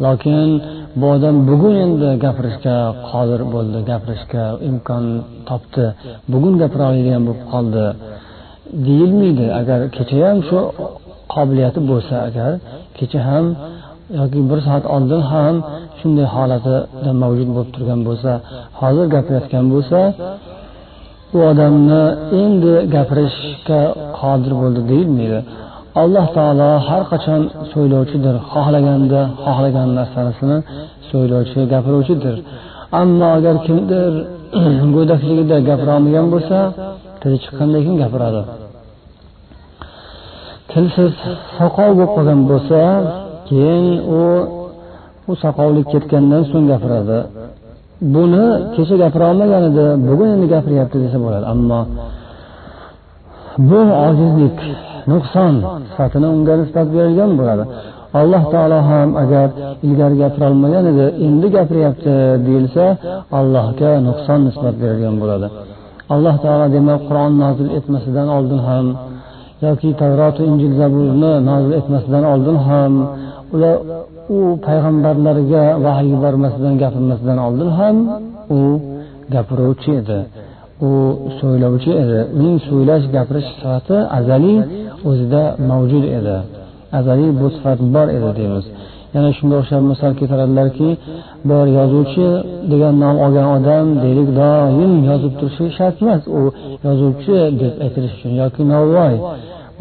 Lokin 0.05 0.47
bu 0.99 1.05
odam 1.15 1.35
bugun 1.49 1.75
endi 1.85 2.09
gapirishga 2.23 2.77
qodir 3.09 3.41
bo'ldi 3.53 3.79
gapirishga 3.89 4.43
imkon 4.69 5.05
topdi. 5.49 5.85
Bugun 6.33 6.53
gapira 6.61 6.83
oladigan 6.91 7.21
bo'lib 7.27 7.43
qoldi. 7.53 7.85
Deyilmaydi 8.87 9.47
agar 9.61 9.79
kecha 9.95 10.17
ham 10.25 10.37
shu 10.49 10.59
qobiliyati 11.33 11.79
bo'lsa 11.91 12.15
agar 12.29 12.51
kecha 12.97 13.19
ham 13.29 13.45
yoki 14.19 14.39
bir 14.49 14.59
soat 14.67 14.85
oldin 14.95 15.21
ham 15.31 15.55
shunday 15.99 16.27
holatida 16.35 17.11
mavjud 17.23 17.49
bo'lib 17.55 17.71
turgan 17.75 17.99
bo'lsa 18.07 18.31
hozir 18.79 19.05
gapirayotgan 19.15 19.65
bo'lsa 19.73 19.99
u 21.35 21.37
odamni 21.51 22.03
endi 22.41 22.73
gapirishga 22.95 23.81
qodir 24.19 24.53
bo'ldi 24.61 24.81
deyilmaydi. 24.91 25.39
Alloh 26.01 26.25
taolo 26.37 26.69
har 26.87 27.03
qachon 27.11 27.41
so'ylovchidir 27.71 28.35
xohlaganda 28.51 29.21
xohlagan 29.43 29.89
narsasini 29.99 30.57
so'ylovchi 31.09 31.59
gapiruvchidir. 31.73 32.35
Ammo 33.01 33.27
agar 33.37 33.55
kimdir 33.67 34.11
go'dakligida 34.95 35.57
gapirolmagan 35.69 36.27
bo'lsa 36.33 36.57
tili 37.21 37.37
chiqqandan 37.43 37.81
keyin 37.83 37.97
gapiradi. 38.03 38.41
Tilsiz 40.71 41.13
soqov 41.57 41.89
bo'lib 41.97 42.11
qolgan 42.15 42.41
bo'lsa 42.51 42.79
keyin 43.49 43.87
u 44.19 44.21
u 45.29 45.33
soqovlik 45.43 45.85
ketgandan 45.93 46.43
so'ng 46.51 46.65
gapiradi. 46.73 47.19
Buni 48.13 48.45
kecha 48.75 48.95
gapira 49.03 49.25
olmagan 49.31 49.63
edi 49.69 49.85
bugun 50.07 50.29
endi 50.35 50.47
gapiryapti 50.55 50.97
desa 51.03 51.17
bo'ladi. 51.25 51.45
Ammo 51.53 51.79
bu 53.69 53.79
ojizlik 54.07 54.59
nuqson 55.11 55.53
sifatini 55.89 56.27
unga 56.35 56.53
nisbat 56.61 56.87
berilgan 56.95 57.31
bo'ladi. 57.39 57.63
Alloh 58.19 58.43
taolo 58.53 58.79
ham 58.89 59.09
agar 59.23 59.47
ilgari 59.87 60.15
gapirolmagan 60.23 60.85
edi 60.91 61.05
endi 61.27 61.47
gapiryapti 61.55 62.13
deyilsa 62.45 62.85
allohga 63.39 63.91
nuqson 64.07 64.39
nisbat 64.47 64.75
berilgan 64.81 65.15
bo'ladi. 65.21 65.47
Alloh 66.13 66.35
taolo 66.43 66.65
demak 66.75 67.01
qur'on 67.07 67.33
nozil 67.43 67.67
etmasidan 67.77 68.27
oldin 68.37 68.59
ham 68.67 68.85
yoki 69.65 69.89
tavrotu 70.01 70.41
injil 70.51 70.73
zaburni 70.81 71.33
nozil 71.49 71.71
etmasidan 71.79 72.23
oldin 72.33 72.57
ham 72.67 72.93
ular 73.55 73.75
u 74.37 74.39
payg'ambarlarga 74.65 75.63
vahiy 75.85 76.09
yubormasidan 76.15 76.73
gapirmasidan 76.83 77.37
oldin 77.47 77.69
ham 77.79 77.95
u 78.57 78.59
gapiruvchi 79.33 79.91
edi. 80.01 80.19
U 80.89 80.91
so'ylovchi 81.39 81.91
edi. 82.03 82.19
Uning 82.37 82.57
so'ylash 82.67 83.05
gapirish 83.15 83.49
sifati 83.55 83.97
azaliy 84.17 84.59
o'zida 85.09 85.43
mavjud 85.69 86.05
edi. 86.17 86.37
Azaliy 86.97 87.31
bu 87.39 87.47
sifat 87.55 87.79
bor 87.95 88.07
edi 88.17 88.29
deymiz. 88.39 88.65
Yana 89.15 89.29
shunga 89.37 89.55
o'xshab 89.61 89.83
misol 89.91 90.11
keltiradilarki 90.19 90.89
bir 91.49 91.65
yozuvchi 91.79 92.27
degan 92.71 92.93
nom 93.03 93.15
olgan 93.25 93.47
odam 93.57 93.85
deylik 94.03 94.29
doim 94.41 94.93
yozib 95.09 95.33
turishi 95.39 95.65
shart 95.77 95.95
emas. 96.03 96.23
U 96.39 96.41
yozuvchi 96.87 97.35
deb 97.61 97.73
aytilishi 97.85 98.15
uchun 98.19 98.33
yoki 98.41 98.61
novvoy. 98.73 99.15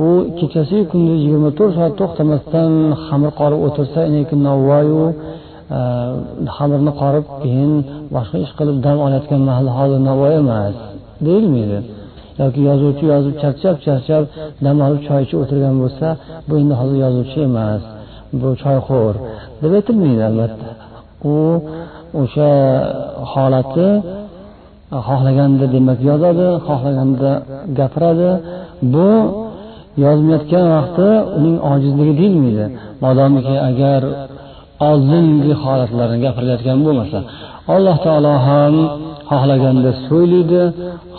U 0.07 0.09
kechasiyu 0.39 0.85
kunduz 0.93 1.19
yigirma 1.25 1.51
to'rt 1.59 1.73
soat 1.79 1.93
to'xtamasdan 2.01 2.73
xamir 3.07 3.33
qorib 3.41 3.61
o'tirsa 3.67 4.01
lekin 4.15 4.39
novvoyu 4.49 5.03
e, 5.77 5.79
xamirni 6.57 6.93
qorib 7.03 7.25
keyin 7.43 7.73
boshqa 8.15 8.37
ish 8.45 8.53
qilib 8.59 8.77
dam 8.87 8.97
olayotgan 9.07 9.43
mahal 9.49 9.69
hozir 9.77 10.01
navoiy 10.09 10.37
emas 10.43 10.75
deyilmaydi. 11.27 11.79
Yoki 12.41 12.61
yozuvchi 12.69 13.05
yozib 13.13 13.35
charchab 13.43 13.77
charchab 13.87 14.25
dam 14.65 14.77
olib 14.87 15.01
choy 15.09 15.21
ichib 15.25 15.39
o'tirgan 15.45 15.75
bo'lsa 15.83 16.07
bu 16.49 16.55
endi 16.61 16.75
hozir 16.81 16.99
yozuvchi 17.07 17.39
emas 17.49 17.83
bu 18.41 18.49
choyxo'r 18.63 19.15
deb 19.63 19.73
aytilmaydi 19.79 20.23
albatta. 20.31 20.69
U 21.33 21.37
o'sha 22.23 22.51
holati 23.33 23.89
xohlaganda 25.09 25.67
demak 25.75 25.99
yozadi 26.11 26.49
xohlaganda 26.67 27.31
gapiradi. 27.79 28.31
Bu 28.95 29.09
yozmayotgan 30.05 30.67
vaqti 30.77 31.09
uning 31.39 31.57
ojizligi 31.73 32.15
deyilmaydi. 32.21 32.67
Modomiki 33.05 33.57
agar 33.71 34.03
oldingi 34.91 35.53
holatlarini 35.65 36.19
gapirilayotgan 36.27 36.79
bo'lmasa 36.87 37.19
alloh 37.75 37.97
taolo 38.07 38.35
ham 38.49 38.75
xohlaganda 39.31 39.91
so'ylaydi 40.07 40.63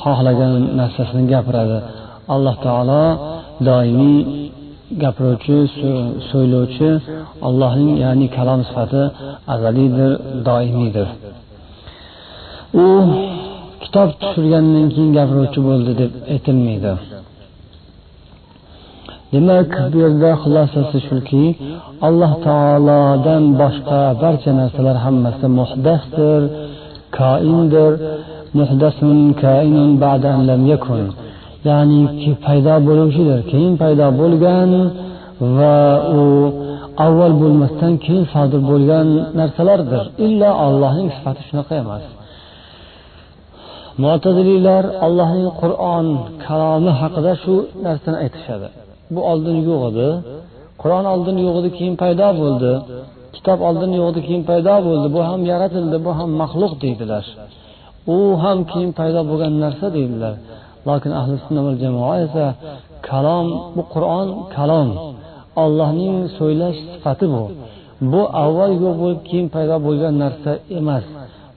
xohlagan 0.04 0.54
narsasini 0.80 1.24
gapiradi. 1.34 1.78
Alloh 2.36 2.56
taolo 2.65 3.04
doimiy 3.67 4.20
gapiruvchi 5.04 5.58
so'ylovchi 6.30 6.89
allohning 7.48 7.91
ya'ni 8.04 8.28
kalom 8.38 8.62
sifati 8.70 9.04
azaliydir 9.54 10.12
doimiydir 10.48 11.10
u 12.84 12.86
kitob 13.84 14.10
tushirgandan 14.22 14.86
keyin 14.93 15.12
gapiruvchi 15.17 15.60
bo'ldi 15.67 15.91
deb 16.02 16.12
aytilmaydi. 16.34 16.93
Demak 19.34 19.72
bu 19.91 19.98
yerda 20.04 20.32
xulosasi 20.43 20.98
shuki 21.08 21.46
alloh 22.08 22.32
taolodan 22.48 23.43
boshqa 23.62 24.02
barcha 24.24 24.52
narsalar 24.60 24.98
hammasi 25.06 25.48
muhdasdir 25.60 26.41
koindir 27.20 27.92
muhdasun 28.60 29.18
kainun 29.44 29.90
ba'dan 30.04 30.40
lam 30.50 30.62
yakun. 30.74 31.04
Ya'ni 31.68 32.02
paydo 32.46 32.76
bo'luvchidir 32.88 33.40
keyin 33.52 33.74
paydo 33.82 34.08
bo'lgan 34.22 34.70
va 35.58 35.78
u 36.20 36.22
avval 37.06 37.34
bo'lmasdan 37.42 37.94
keyin 38.04 38.26
sodir 38.34 38.62
bo'lgan 38.72 39.08
narsalardir. 39.40 40.04
Illo 40.26 40.52
allohning 40.66 41.10
sifati 41.16 41.42
shunaqa 41.48 41.74
emas. 41.84 42.04
Mo'taziliylar 44.04 44.84
allohning 45.06 45.50
qur'on 45.62 46.08
kalomi 46.46 46.92
haqida 47.02 47.34
shu 47.44 47.54
narsani 47.86 48.18
aytishadi. 48.24 48.68
Bu 49.14 49.20
oldin 49.32 49.58
yo'q 49.70 49.82
edi. 49.90 50.10
Qur'on 50.82 51.06
oldin 51.14 51.38
yo'q 51.46 51.56
edi 51.62 51.70
keyin 51.78 51.96
paydo 52.02 52.28
bo'ldi. 52.42 52.74
Kitob 53.38 53.60
oldin 53.67 53.91
yo'q 54.00 54.08
edi 54.12 54.21
keyin 54.28 54.43
paydo 54.50 54.76
bo'ldi. 54.88 55.08
Bu 55.15 55.21
ham 55.30 55.41
yaratildi 55.52 55.97
bu 56.06 56.12
ham 56.19 56.30
maxluq 56.41 56.73
deydilar. 56.84 57.26
U 58.15 58.17
ham 58.43 58.60
keyin 58.71 58.91
paydo 59.00 59.21
bo'lgan 59.30 59.54
narsa 59.63 59.88
deydilar. 59.97 60.36
Lokin 60.88 61.12
ahli 61.19 61.36
sunna 61.43 61.62
va 61.67 61.71
jamoa 61.84 62.15
esa 62.26 62.45
kalom 63.10 63.47
bu 63.76 63.84
qur'on 63.93 64.28
kalom. 64.56 64.89
Allohning 65.63 66.17
so'ylash 66.38 66.80
sifati 66.93 67.26
bu. 67.34 67.43
Bu 68.12 68.21
avval 68.43 68.71
yo'q 68.84 68.95
bo'lib 69.02 69.21
keyin 69.30 69.47
paydo 69.56 69.76
bo'lgan 69.88 70.13
narsa 70.23 70.52
emas. 70.80 71.06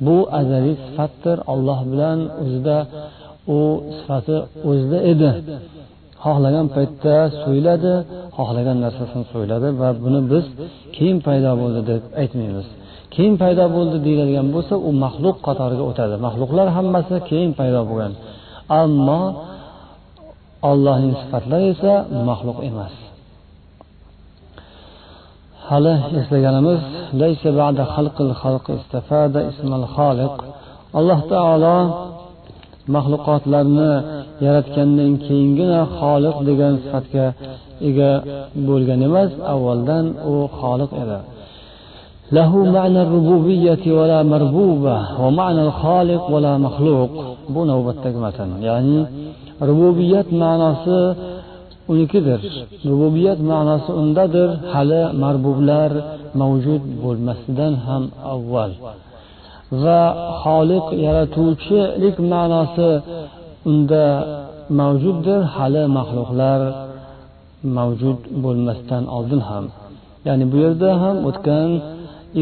Bu 0.06 0.16
azaliy 0.40 0.76
sifatdir. 0.84 1.36
Alloh 1.52 1.80
bilan 1.90 2.18
o'zida 2.42 2.78
u 3.56 3.58
sifati 3.98 4.36
o'zida 4.68 4.98
edi. 5.12 5.30
Xohlagan 6.24 6.66
paytda 6.76 7.16
so'yladi 7.42 7.92
xohlagan 8.37 8.78
narsasini 8.85 9.24
so'yladi 9.33 9.68
va 9.80 9.88
buni 10.04 10.20
biz 10.33 10.44
keyin 10.96 11.18
paydo 11.26 11.50
bo'ldi 11.62 11.80
deb 11.90 12.02
aytmaymiz. 12.22 12.66
Keyin 13.14 13.35
paydo 13.42 13.64
bo'ldi 13.76 13.96
deyiladigan 14.06 14.48
bo'lsa 14.54 14.74
u 14.88 14.90
maxluq 15.04 15.37
qatoriga 15.46 15.85
o'tadi. 15.90 16.14
Maxluqlar 16.26 16.66
hammasi 16.76 17.14
keyin 17.30 17.52
paydo 17.61 17.80
bo'lgan. 17.90 18.12
Ammo 18.83 19.20
allohning 20.70 21.14
sifatlari 21.22 21.66
esa 21.74 21.92
maxluq 22.30 22.59
emas. 22.70 22.94
Hali 25.68 25.94
eslaganimiz 26.20 26.80
alloh 30.98 31.20
taolo 31.33 31.76
mahluqotlarni 32.94 33.92
yaratgandan 34.44 35.12
keyingina 35.24 35.81
xoliq 35.98 36.37
degan 36.48 36.74
sifatga 36.83 37.26
ega 37.88 38.11
bo'lgan 38.68 39.00
emas 39.09 39.31
avvaldan 39.53 40.05
u 40.33 40.35
xoliq 40.59 40.92
edi. 41.05 41.20
له 42.38 42.53
معنى 42.76 43.00
الربوبية 43.07 43.85
ولا 43.98 44.22
مربوبة 44.35 44.96
ومعنى 45.22 45.62
الخالق 45.68 46.22
ولا 46.35 46.53
مخلوق 46.66 47.11
bu 47.55 47.61
navbatdagi 47.70 48.18
matn. 48.26 48.50
Ya'ni 48.68 49.00
rububiyat 49.68 50.29
ma'nosi 50.42 50.98
unikidir. 51.92 52.40
Rububiyat 52.90 53.40
ma'nosi 53.50 53.90
undadir 54.03 54.48
hali 54.72 55.03
marbublar 55.22 55.90
mavjud 56.40 56.83
bo'lmasidan 57.03 57.72
ham 57.87 58.03
avval. 58.35 58.70
Va 59.83 60.00
xoliq 60.42 60.87
yaratuvchilik 61.06 62.16
ma'nosi 62.33 62.90
unda 63.70 64.04
mavjuddir. 64.80 65.40
Hali 65.56 65.83
maxluqlar 65.98 66.61
mavjud 67.76 68.20
bo'lmasdan 68.44 69.04
oldin 69.16 69.42
ham 69.48 69.64
ya'ni 70.26 70.44
bu 70.52 70.56
yerda 70.64 70.90
ham 71.02 71.16
o'tgan 71.28 71.70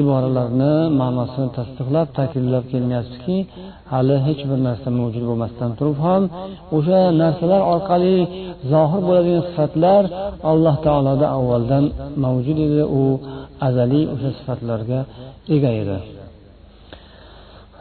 iboralarni 0.01 0.75
ma'nosini 1.01 1.49
tasdiqlab 1.59 2.09
ta'kidlab 2.19 2.65
kelinyaptiki 2.73 3.37
hali 3.93 4.17
hech 4.27 4.43
bir 4.51 4.59
narsa 4.69 4.89
mavjud 5.01 5.25
bo'lmasdan 5.31 5.71
turib 5.79 5.99
ham 6.07 6.23
o'sha 6.77 7.01
narsalar 7.23 7.63
orqali 7.75 8.17
zohir 8.73 9.01
bo'ladigan 9.09 9.45
sifatlar 9.49 10.03
alloh 10.51 10.77
taoloda 10.87 11.27
avvaldan 11.39 11.85
mavjud 12.25 12.59
edi. 12.67 12.83
U 13.01 13.03
azaliy 13.67 14.05
o'sha 14.15 14.31
sifatlarga 14.39 15.01
ega 15.55 15.71
edi. 15.83 15.99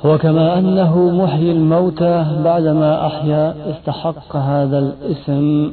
وكما 0.04 0.60
أنه 0.60 1.10
محيي 1.22 1.52
الموتى 1.52 2.26
بعدما 2.44 3.08
أحيا 3.08 3.56
استحق 3.72 4.36
هذا 4.36 4.80
الاسم 4.80 5.72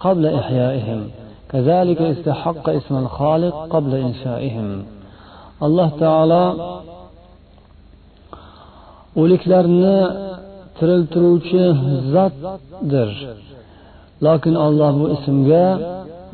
قبل 0.00 0.26
إحيائهم. 0.26 1.00
كذلك 1.48 2.00
استحق 2.02 2.68
اسم 2.68 2.96
الخالق 2.96 3.54
قبل 3.70 3.94
إنشائهم. 3.94 4.68
الله 5.62 5.90
تعالى 6.00 6.54
o'liklarni 9.22 9.98
tiriltiruvchi 10.78 11.64
zotdir. 12.14 13.10
Lokin 14.26 14.54
olloh 14.66 14.92
bu 15.00 15.06
ismga 15.16 15.66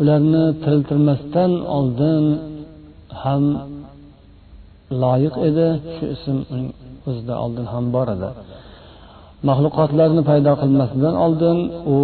ularni 0.01 0.45
tiriltirmasdan 0.63 1.53
oldin 1.77 2.25
ham 3.23 3.45
loyiq 4.91 5.35
edi 5.49 5.69
shu 5.97 6.05
ism 6.15 6.37
uning 6.53 6.71
o'zida 7.09 7.35
oldin 7.45 7.67
ham 7.73 7.85
bor 7.95 8.07
edi 8.17 8.31
maxluqotlarni 9.49 10.23
paydo 10.31 10.53
qilmasidan 10.63 11.15
oldin 11.25 11.59
u 11.95 11.97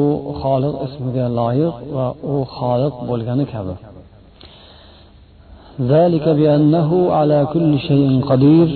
xoliq 0.43 0.75
ismiga 0.87 1.27
loyiq 1.41 1.75
va 1.97 2.07
u 2.33 2.35
xoliq 2.57 2.95
bo'lgani 3.09 3.47
kabi 3.55 3.77
ذلك 5.95 6.27
بأنه 6.29 6.91
على 7.19 7.39
كل 7.53 7.79
شيء 7.89 8.11
قدير 8.31 8.69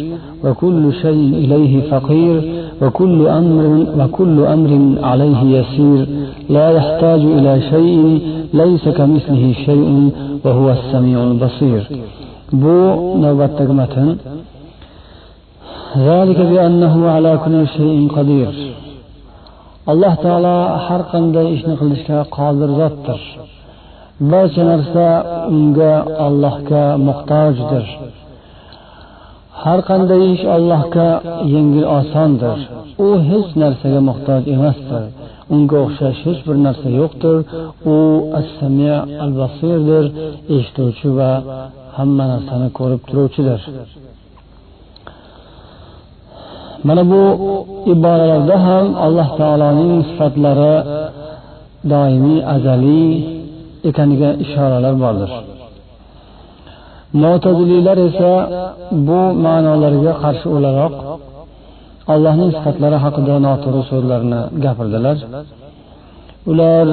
وكل 0.44 0.82
شيء 1.04 1.24
إليه 1.44 1.74
فقير 1.90 2.36
وكل 2.82 3.18
أمر 3.40 3.64
وكل 3.98 4.36
أمر 4.54 4.72
عليه 5.10 5.40
يسير 5.58 6.00
لا 6.56 6.66
يحتاج 6.76 7.22
إلى 7.36 7.52
شيء 7.72 8.02
ليس 8.62 8.84
كمثله 8.98 9.44
شيء 9.66 10.10
وهو 10.44 10.66
السميع 10.78 11.18
البصير 11.30 11.82
bu 12.52 12.76
navbatdagi 13.22 13.74
matn. 13.80 14.08
Alloh 19.92 20.14
taolo 20.24 20.56
har 20.86 21.02
qanday 21.12 21.46
ishni 21.56 21.74
qilishga 21.80 22.18
qodir 22.36 22.70
zotdir. 22.80 23.20
Barcha 24.30 24.62
narsa 24.70 25.06
unga 25.54 25.92
ollohga 26.26 26.84
muhtojdir. 27.08 27.84
Har 29.62 29.80
qanday 29.88 30.20
ish 30.32 30.44
allohga 30.56 31.08
yengil 31.54 31.86
osondir. 31.98 32.58
U 33.06 33.08
hech 33.28 33.50
narsaga 33.62 34.00
muhtoj 34.08 34.42
emasdir. 34.54 35.02
Unga 35.54 35.76
o'xshash 35.84 36.20
hech 36.26 36.40
bir 36.46 36.56
narsa 36.66 36.88
yo'qdir. 37.00 37.36
U 37.94 37.96
assami 38.40 38.90
al 39.24 39.32
basirdir 39.40 40.04
eshituvchi 40.56 41.08
va 41.18 41.32
hamma 42.00 42.24
narsani 42.32 42.68
ko'rib 42.78 43.00
turuvchidir. 43.08 43.60
Mana 46.86 47.02
bu 47.12 47.22
iboralarda 47.94 48.56
ham 48.66 48.86
alloh 49.06 49.28
taoloning 49.40 49.92
sifatlari 50.08 50.74
doimiy 51.92 52.40
azaliy 52.54 53.10
ekaniga 53.88 54.30
ishoralar 54.44 54.94
bordir. 55.04 55.30
Mo'taziliylar 57.22 57.98
esa 58.08 58.32
bu 59.08 59.20
ma'nolarga 59.44 60.12
qarshi 60.22 60.46
o'laroq 60.56 60.94
allohning 62.12 62.50
sifatlari 62.56 62.98
haqida 63.04 63.34
noto'g'ri 63.46 63.82
so'zlarni 63.90 64.40
gapirdilar. 64.64 65.16
Ular 66.50 66.88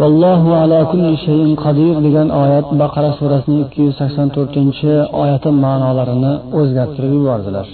vallohu 0.00 0.50
ala 0.62 0.80
kulli 0.90 1.12
shayin 1.24 1.52
qodir 1.64 1.94
degan 2.06 2.28
oyat 2.42 2.66
baqara 2.82 3.10
surasining 3.18 3.60
ikki 3.66 3.80
yuz 3.86 3.94
sakson 4.00 4.28
to'rtinchi 4.36 4.92
oyati 5.22 5.50
ma'nolarini 5.64 6.32
o'zgartirib 6.58 7.12
yubordilar. 7.18 7.66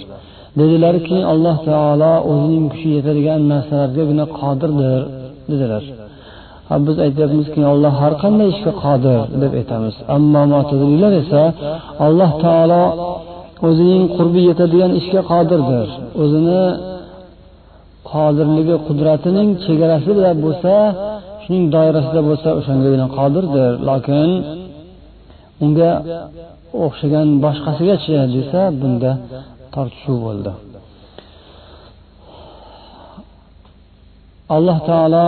Dedilarki 0.59 1.17
alloh 1.31 1.57
taolo 1.69 2.13
o'zining 2.31 2.65
kuchi 2.71 2.89
yetadigan 2.97 3.41
narsalargagina 3.51 4.25
qodirdir 4.39 5.01
dedilar. 5.51 5.83
Ha 6.69 6.75
biz 6.85 6.95
aytyapmizki 7.05 7.61
olloh 7.73 7.93
har 8.01 8.13
qanday 8.23 8.47
ishga 8.53 8.71
qodir 8.83 9.19
deb 9.41 9.51
aytamiz. 9.59 9.95
Ammo 10.15 10.41
mo'taziliylar 10.53 11.13
esa 11.23 11.43
alloh 12.05 12.31
taolo 12.45 12.83
o'zining 13.67 14.03
qurbi 14.15 14.41
yetadigan 14.49 14.91
ishga 14.99 15.21
qodirdir. 15.31 15.87
O'zini 16.23 16.63
qodirligi 18.11 18.75
qudratining 18.87 19.49
chegarasi 19.65 20.11
bo'lsa 20.45 20.73
shuning 21.49 21.67
doirasida 21.75 22.21
bo'lsa 22.29 22.49
o'shangagina 22.59 23.07
qodirdir 23.17 23.71
lokin 23.89 24.29
unga 25.63 25.91
o'xshagan 26.85 27.27
boshqasigachi 27.43 28.13
desa 28.35 28.61
bunda 28.81 29.11
tortishuv 29.73 30.17
bo'ldi. 30.25 30.51
Alloh 34.55 34.77
taolo 34.89 35.25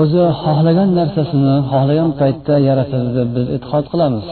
o'zi 0.00 0.24
xohlagan 0.42 0.90
narsasini 0.98 1.54
xohlagan 1.70 2.10
paytda 2.20 2.54
yaratadi 2.68 3.10
deb 3.18 3.28
biz 3.36 3.46
e'tiqod 3.56 3.84
qilamiz. 3.92 4.24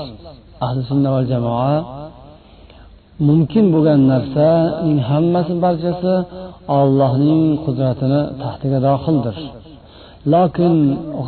Ahli 0.64 0.80
sunna 0.90 1.08
va 1.14 1.20
jamoa 1.32 1.74
mumkin 3.28 3.64
bo'lgan 3.74 4.00
narsaning 4.12 4.98
hammasi 5.10 5.54
barchasi 5.64 6.14
ollohning 6.78 7.44
qudratini 7.64 8.20
taxtiga 8.42 8.78
dohildir. 8.88 9.36
Lokin 10.32 10.74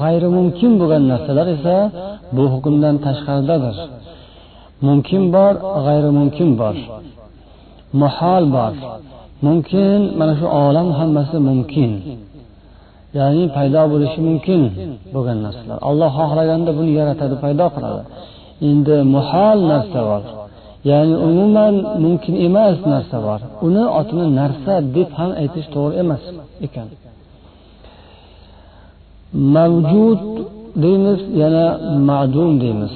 g'ayri 0.01 0.29
mumkin 0.39 0.73
bo'lgan 0.81 1.03
narsalar 1.13 1.47
esa 1.57 1.77
bu 2.37 2.45
hukmdan 2.53 2.95
tashqaridadir. 3.07 3.77
Mumkin 4.87 5.23
bor 5.35 5.55
g'ayri 5.87 6.11
mumkin 6.19 6.51
bor. 6.61 6.77
Muhol 8.01 8.45
bor. 8.57 8.73
Mumkin 9.47 10.01
mana 10.19 10.35
shu 10.41 10.47
olam 10.65 10.89
hammasi 10.99 11.37
mumkin. 11.49 11.91
Ya'ni 13.19 13.45
paydo 13.57 13.83
bo'lishi 13.93 14.21
mumkin 14.29 14.61
bo'lgan 15.15 15.39
narsalar. 15.47 15.79
Alloh 15.89 16.11
xohlaganda 16.19 16.71
buni 16.79 16.93
yaratadi 17.01 17.35
paydo 17.45 17.67
qiladi. 17.75 18.03
Endi 18.69 18.97
muhol 19.15 19.59
narsa 19.73 20.01
bor. 20.11 20.23
Ya'ni 20.91 21.15
umuman 21.29 21.75
mumkin 22.03 22.35
emas 22.47 22.77
narsa 22.93 23.17
bor. 23.27 23.41
Uni 23.67 23.83
otini 23.99 24.27
narsa 24.41 24.75
deb 24.95 25.11
ham 25.19 25.31
aytish 25.41 25.69
to'g'ri 25.75 25.95
emas 26.03 26.23
ekan. 26.67 26.89
Mavjud 29.55 30.21
deymiz 30.83 31.21
yana 31.43 31.65
ma'dum 32.09 32.51
deymiz. 32.63 32.95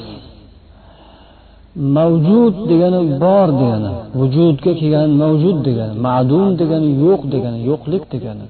Mavjud 1.96 2.54
degani 2.70 3.00
bor 3.24 3.48
degani 3.60 3.90
vujudga 4.18 4.72
kelgan 4.80 5.10
mavjud 5.22 5.58
degani 5.66 5.94
ma'dum 6.06 6.46
degani 6.60 6.88
yo'q 7.04 7.20
degani 7.34 7.58
yo'qlik 7.70 8.04
degani. 8.14 8.44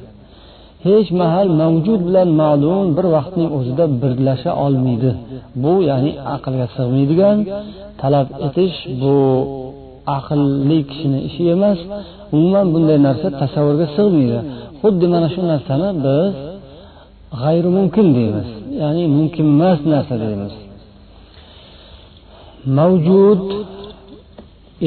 Hech 0.86 1.08
mahal 1.20 1.48
mavjud 1.60 2.00
bilan 2.08 2.28
ma'lum 2.40 2.86
bir 2.96 3.06
vaqtning 3.16 3.48
o'zida 3.58 3.84
birlasha 4.02 4.52
olmaydi. 4.64 5.10
Bu 5.62 5.72
ya'ni 5.90 6.12
aqlga 6.34 6.66
sig'maydigan 6.76 7.38
talab 8.00 8.28
etish 8.46 8.78
bu 9.02 9.16
aqlli 10.16 10.78
kishini 10.90 11.20
ishi 11.28 11.42
emas 11.54 11.78
umuman 12.34 12.66
bunday 12.74 12.98
narsa 13.06 13.28
tasavvurga 13.40 13.86
sig'maydi. 13.96 14.38
Xuddi 14.80 15.06
mana 15.12 15.28
shu 15.34 15.40
narsani 15.52 15.88
biz 16.04 16.32
g'ayri 17.40 17.70
mumkin 17.78 18.06
deymiz 18.16 18.48
ya'ni 18.82 19.04
mumkin 19.16 19.46
emas 19.54 19.80
narsa 19.92 20.14
deymiz. 20.24 20.54
Mavjud 22.78 23.42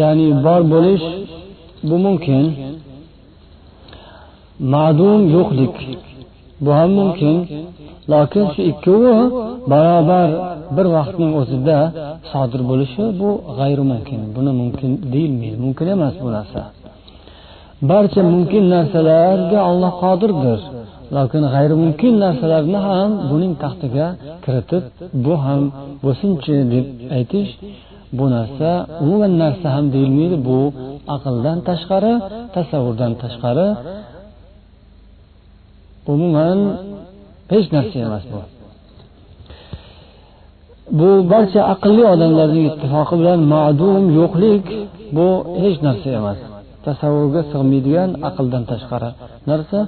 ya'ni 0.01 0.27
bor 0.45 0.61
bo'lish 0.73 1.05
bu 1.89 1.95
mumkin. 2.05 2.43
Ma'dum 4.73 5.21
yo'qlik. 5.35 5.75
Bu 6.63 6.69
ham 6.77 6.91
mumkin. 6.99 7.35
Lokin 8.11 8.45
shu 8.53 8.61
ikkovi 8.71 9.15
barobar 9.71 10.29
bir 10.75 10.85
vaqtning 10.95 11.31
o'zida 11.41 11.77
sodir 12.31 12.61
bo'lishi 12.69 13.03
bu 13.19 13.29
g'ayri 13.57 13.83
mumkin 13.91 14.19
buni 14.35 14.51
mumkin 14.61 14.91
deyilmaydi 15.13 15.57
mumkin 15.65 15.87
emas 15.95 16.15
bu 16.23 16.29
narsa. 16.37 16.61
Barcha 17.89 18.21
mumkin 18.33 18.63
narsalarga 18.75 19.59
olloh 19.69 19.93
qodirdir. 20.03 20.59
Lokin 21.15 21.43
g'ayri 21.53 21.75
mumkin 21.83 22.13
narsalarni 22.25 22.79
ham 22.87 23.09
buning 23.29 23.53
taxtiga 23.63 24.07
kiritib 24.43 24.83
bu 25.25 25.33
ham 25.45 25.61
bo'lsinchi 26.03 26.55
deb 26.73 26.85
aytish 27.17 27.51
bu 28.17 28.25
narsa 28.35 28.69
umuman 29.03 29.33
narsa 29.43 29.67
ham 29.75 29.85
deyilmaydi 29.95 30.37
bu 30.47 30.59
aqldan 31.15 31.57
tashqari 31.69 32.13
tasavvurdan 32.55 33.13
tashqari 33.23 33.67
umuman 36.11 36.59
hech 37.53 37.67
narsa 37.75 37.97
emas 38.07 38.23
bu. 38.31 38.41
Bu 40.99 41.09
barcha 41.31 41.61
aqlli 41.73 42.03
odamlarning 42.13 42.65
ittifoqi 42.71 43.15
bilan 43.21 43.39
ma'dum 43.53 44.03
yo'qlik 44.19 44.65
bu 45.15 45.27
hech 45.63 45.77
narsa 45.87 46.09
emas. 46.19 46.39
Tasavvurga 46.85 47.41
sig'maydigan 47.51 48.09
aqldan 48.29 48.63
tashqari 48.71 49.09
narsa 49.49 49.79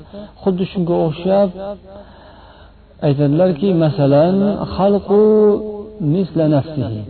xuddi 0.41 0.63
shunga 0.71 0.95
o'xshab 1.05 1.49
aytadilarki 3.07 3.69
masalan 3.83 4.35
xalqu 4.75 5.23
misla 6.13 6.45
nafsihi 6.55 7.01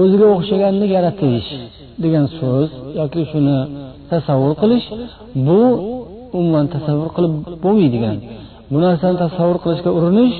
o'ziga 0.00 0.26
o'xshaganni 0.34 0.86
yaratish 0.96 1.48
degan 2.02 2.26
so'z 2.38 2.68
yoki 2.98 3.22
shuni 3.30 3.58
tasavvur 4.10 4.52
qilish 4.62 4.86
bu 5.46 5.60
umuman 6.38 6.66
tasavvur 6.74 7.08
qilib 7.16 7.34
bo'lmaydigan. 7.64 8.16
Bu 8.72 8.78
narsani 8.86 9.16
tasavvur 9.24 9.58
qilishga 9.64 9.90
urinish 9.98 10.36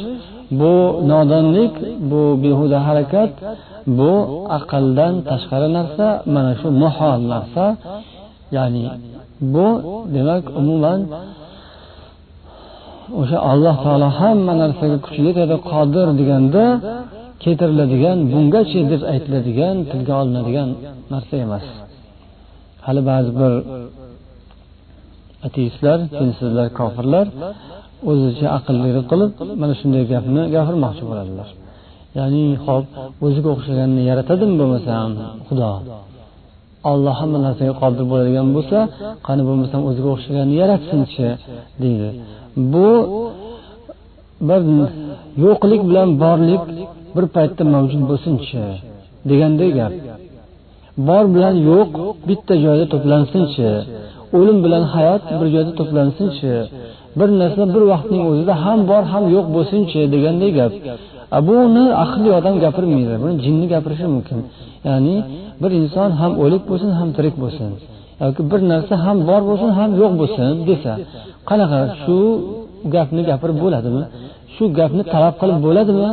bu 0.61 0.73
nodonlik 1.11 1.75
bu 2.11 2.23
behuda 2.43 2.79
harakat 2.89 3.31
bu 3.99 4.13
aqldan 4.59 5.15
tashqari 5.31 5.69
narsa 5.79 6.07
mana 6.35 6.53
shu 6.61 6.69
muhol 6.83 7.21
narsa. 7.33 7.65
Ya'ni 8.57 8.85
bu 9.55 9.67
demak 10.15 10.45
umuman 10.61 11.01
o'sha 13.21 13.39
alloh 13.53 13.77
taolo 13.85 14.09
hamma 14.21 14.53
narsaga 14.63 14.97
kuchli 15.05 15.27
yetadi 15.31 15.57
qodir 15.71 16.07
deganda 16.21 16.65
keltiriladigan 17.43 18.19
bungacha 18.33 18.81
deb 18.93 19.03
aytiladigan 19.13 19.77
tilga 19.91 20.15
olinadigan 20.23 20.69
narsa 21.13 21.35
emas. 21.45 21.67
Hali 22.87 23.03
ba'zi 23.11 23.31
bir 23.41 23.53
ateistlar 25.47 25.99
dinsizlar 26.19 26.69
kofirlar 26.79 27.27
o'zicha 28.11 28.47
aqllilik 28.59 29.07
qilib 29.13 29.31
mana 29.63 29.75
shunday 29.81 30.05
gapni 30.13 30.43
gapirmoqchi 30.55 31.05
bo'ladilar. 31.11 31.49
Ya'ni 32.19 32.45
hop 32.65 32.85
o'ziga 33.27 33.49
o'xshaganni 33.55 34.03
yaratadimi 34.11 34.55
bo'lmasam 34.61 35.11
xudo? 35.49 35.73
Olloh 36.91 37.15
hamma 37.21 37.39
narsaga 37.47 37.75
qodir 37.83 38.05
bo'ladigan 38.13 38.49
bo'lsa 38.57 38.79
qani 39.27 39.43
bo'lmasam 39.49 39.81
o'ziga 39.89 40.09
o'xshaganni 40.15 40.55
yaratsinchi 40.63 41.27
deydi. 41.83 42.09
Bu 42.73 42.89
bir 44.49 44.61
yo'qlik 45.45 45.83
bilan 45.89 46.09
borlik 46.25 46.63
bir 47.17 47.25
paytda 47.37 47.63
mavjud 47.75 48.03
bo'lsinchi 48.11 48.63
deganday 49.31 49.71
gap. 49.79 49.93
Bor 51.09 51.25
bilan 51.35 51.55
yo'q 51.71 51.91
bitta 52.29 52.55
joyda 52.65 52.87
to'plansinchi 52.93 53.69
o'lim 54.39 54.59
bilan 54.65 54.85
hayot 54.95 55.23
bir 55.39 55.47
joyda 55.55 55.73
to'plansinchi 55.79 56.53
bir 57.19 57.29
narsa 57.41 57.63
bir 57.75 57.83
vaqtning 57.93 58.23
o'zida 58.31 58.55
ham 58.65 58.79
bor 58.91 59.03
ham 59.13 59.25
yo'q 59.35 59.47
bo'lsinchi 59.57 60.01
deganday 60.15 60.51
gap. 60.59 60.73
Buni 61.49 61.85
aqlli 62.05 62.31
odam 62.39 62.55
gapirmaydi 62.65 63.15
buni 63.23 63.35
jinni 63.45 63.67
gapirishi 63.75 64.07
mumkin. 64.15 64.39
Ya'ni 64.89 65.17
bir 65.63 65.71
inson 65.81 66.11
ham 66.21 66.33
o'lik 66.45 66.63
bo'lsin 66.71 66.91
ham 66.99 67.09
tirik 67.17 67.37
bo'lsin 67.43 67.71
yoki 68.23 68.43
bir 68.51 68.61
narsa 68.73 68.95
ham 69.05 69.19
bor 69.29 69.41
bo'lsin 69.49 69.71
ham 69.79 69.91
yo'q 70.01 70.13
bo'lsin 70.21 70.53
desa 70.69 70.93
qanaqa 71.49 71.81
shu 72.03 72.17
gapni 72.95 73.23
gapirib 73.31 73.59
bo'ladimi? 73.65 74.03
Shu 74.55 74.65
gapni 74.79 75.03
talab 75.13 75.35
qilib 75.41 75.59
bo'ladimi? 75.67 76.09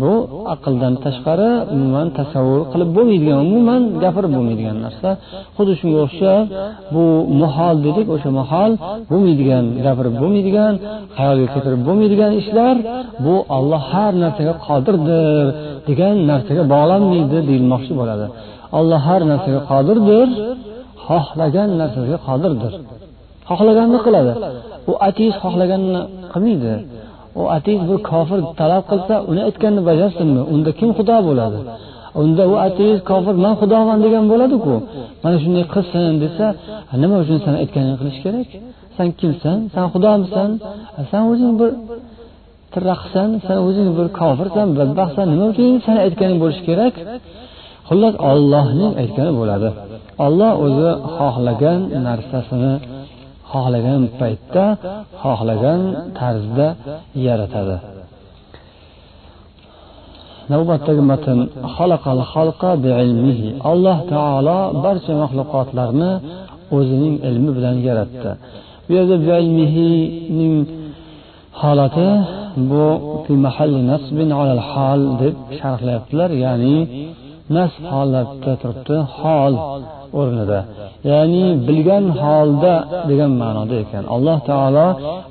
Bu 0.00 0.12
aqldan 0.54 0.94
tashqari 1.04 1.50
umuman 1.74 2.08
tasavvur 2.18 2.60
qilib 2.72 2.90
bo'lmaydigan 2.96 3.38
umuman 3.46 3.82
gapirib 4.04 4.32
bo'lmaydigan 4.36 4.76
narsa. 4.86 5.08
Xuddi 5.56 5.72
shunga 5.80 5.98
o'xshab 6.06 6.44
bu 6.94 7.04
muhol 7.42 7.76
dedik 7.86 8.06
o'sha 8.14 8.30
muhol 8.40 8.72
bo'lmaydigan 9.10 9.64
gapirib 9.86 10.14
bo'lmaydigan 10.22 10.72
xayolga 11.18 11.46
keltirib 11.52 11.80
bo'lmaydigan 11.88 12.32
ishlar 12.40 12.76
bu 13.24 13.34
olloh 13.56 13.82
har 13.92 14.12
narsaga 14.24 14.54
qodirdir 14.66 15.46
degan 15.88 16.16
narsaga 16.30 16.62
bog'lanmaydi 16.74 17.38
deyilmoqchi 17.48 17.92
bo'ladi. 18.00 18.26
Olloh 18.78 19.00
har 19.08 19.22
narsaga 19.32 19.60
qodirdir 19.70 20.28
xohlagan 21.06 21.70
narsaga 21.80 22.16
qodirdir. 22.28 22.72
Xohlaganini 23.48 24.00
qiladi. 24.06 24.32
U 24.90 24.92
ateist 25.08 25.38
xohlaganini 25.44 26.02
qilmaydi. 26.32 26.72
U 27.40 27.42
ateist 27.56 27.84
bir 27.90 27.98
kofir 28.10 28.40
talab 28.60 28.84
qilsa 28.90 29.14
uni 29.30 29.42
aytganini 29.48 29.82
bajarsinmi? 29.90 30.42
Unda 30.54 30.70
kim 30.78 30.90
xudo 30.98 31.16
bo'ladi? 31.28 31.58
Unda 32.22 32.42
u 32.52 32.54
ateist 32.68 33.02
kofir 33.10 33.34
man 33.44 33.54
xudoman 33.60 33.98
degan 34.04 34.24
bo'ladiku. 34.32 34.74
Mana 35.22 35.36
shunday 35.42 35.64
qilsin 35.74 36.14
desa 36.24 36.46
nima 37.02 37.16
uchun 37.24 37.38
san 37.44 37.54
aytganingni 37.62 37.96
qilish 38.00 38.18
kerak? 38.24 38.48
San 38.96 39.08
kimsan? 39.20 39.58
San 39.74 39.86
xudomisan? 39.92 40.50
San 41.10 41.22
o'zing 41.30 41.52
bir 41.60 41.70
tirraqsan? 42.72 43.28
San 43.46 43.58
o'zing 43.66 43.88
bir 43.98 44.06
kofirsan? 44.20 44.66
Badbaxtsan 44.78 45.26
nima 45.32 45.46
uchun 45.52 45.70
sani 45.86 46.00
aytganing 46.06 46.38
bo'lishi 46.42 46.62
kerak? 46.68 46.94
Xullas 47.88 48.14
ollohning 48.30 48.92
aytgani 49.02 49.32
bo'ladi. 49.40 49.68
Olloh 50.26 50.52
o'zi 50.64 50.90
xohlagan 51.16 51.80
narsasini 52.06 52.74
xohlagan 53.52 54.02
paytda 54.20 54.64
xohlagan 55.22 55.80
tarzda 56.18 56.68
yaratadi. 57.26 57.76
Navbatdagi 60.52 61.02
matn 61.12 61.38
alloh 63.72 63.98
taolo 64.14 64.58
barcha 64.84 65.12
maxluqotlarni 65.22 66.10
o'zining 66.76 67.14
ilmi 67.28 67.50
bilan 67.56 67.76
yaratdi. 67.88 68.30
Bu 68.86 68.90
yerda 68.98 69.16
biilmihining 69.26 70.56
holati 71.62 72.08
bu 72.70 72.84
hol 74.72 75.00
deb 75.22 75.36
sharhlayaptilar 75.58 76.30
ya'ni 76.44 76.76
nasb 77.56 77.82
holatda 77.94 78.52
turibdi. 78.62 78.96
Hol 79.20 79.54
o'rnida. 80.20 80.58
Ya'ni 81.10 81.44
bilgan 81.68 82.04
holda 82.22 82.74
degan 83.10 83.32
ma'noda 83.42 83.74
ekan. 83.84 84.04
Alloh 84.14 84.38
taolo 84.50 84.88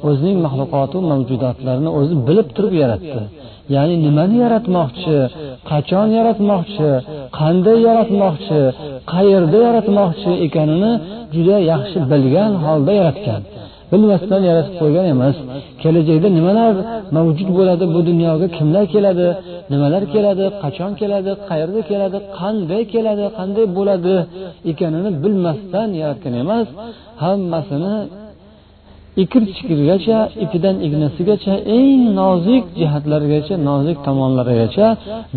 o'zining 0.08 0.38
maxluqotu 0.46 0.98
mavjudotlarini 1.12 1.90
o'zi 2.00 2.16
bilib 2.28 2.48
turib 2.56 2.74
yaratdi. 2.84 3.22
Ya'ni 3.76 3.96
nimani 4.06 4.38
yaratmoqchi 4.46 5.18
qachon 5.70 6.08
yaratmoqchi 6.18 6.92
qanday 7.40 7.78
yaratmoqchi 7.88 8.62
qayerda 9.14 9.58
yaratmoqchi 9.68 10.32
ekanini 10.46 10.92
juda 11.36 11.58
yaxshi 11.72 12.00
bilgan 12.12 12.52
holda 12.66 12.92
yaratgan. 13.00 13.42
Bilmasdan 13.92 14.42
yaratib 14.50 14.76
qo'ygan 14.82 15.06
emas. 15.16 15.36
Kelajakda 15.84 16.28
nimalar 16.38 16.74
mavjud 17.16 17.50
bo'ladi 17.58 17.86
bu 17.96 18.00
dunyoga? 18.10 18.48
Kimlar 18.58 18.86
keladi? 18.94 19.28
Nimalar 19.72 20.04
keladi? 20.14 20.46
Qachon 20.64 20.92
keladi? 21.02 21.32
Qayerda 21.50 21.82
keladi? 21.90 22.18
Qanday 22.40 22.82
keladi? 22.94 23.26
Qanday 23.38 23.66
bo'ladi 23.78 24.16
ekanini 24.72 25.10
bilmasdan 25.24 25.90
yaratgan 26.02 26.34
emas. 26.44 26.68
Hammasini 27.24 27.96
ikir 29.24 29.44
chikirgacha 29.56 30.18
ipidan 30.44 30.76
ignasigacha 30.88 31.54
eng 31.78 32.02
nozik 32.20 32.64
jihatlarigacha 32.80 33.56
nozik 33.70 33.98
tomonlarigacha 34.08 34.88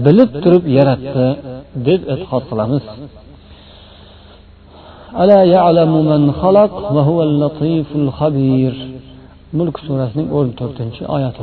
bilib 0.05 0.31
turib 0.43 0.65
yaratdi 0.79 1.27
deb 1.87 2.01
e'tiqod 2.13 2.43
qilamiz. 2.51 2.85
ألا 5.17 5.45
يعلم 5.45 6.07
من 6.07 6.33
خلق 6.33 6.93
وهو 6.93 7.23
اللطيف 7.23 7.87
الخبير. 7.97 8.75
ملك 9.53 9.77
سورة 9.77 10.11
14 10.33 11.17
آيات 11.17 11.35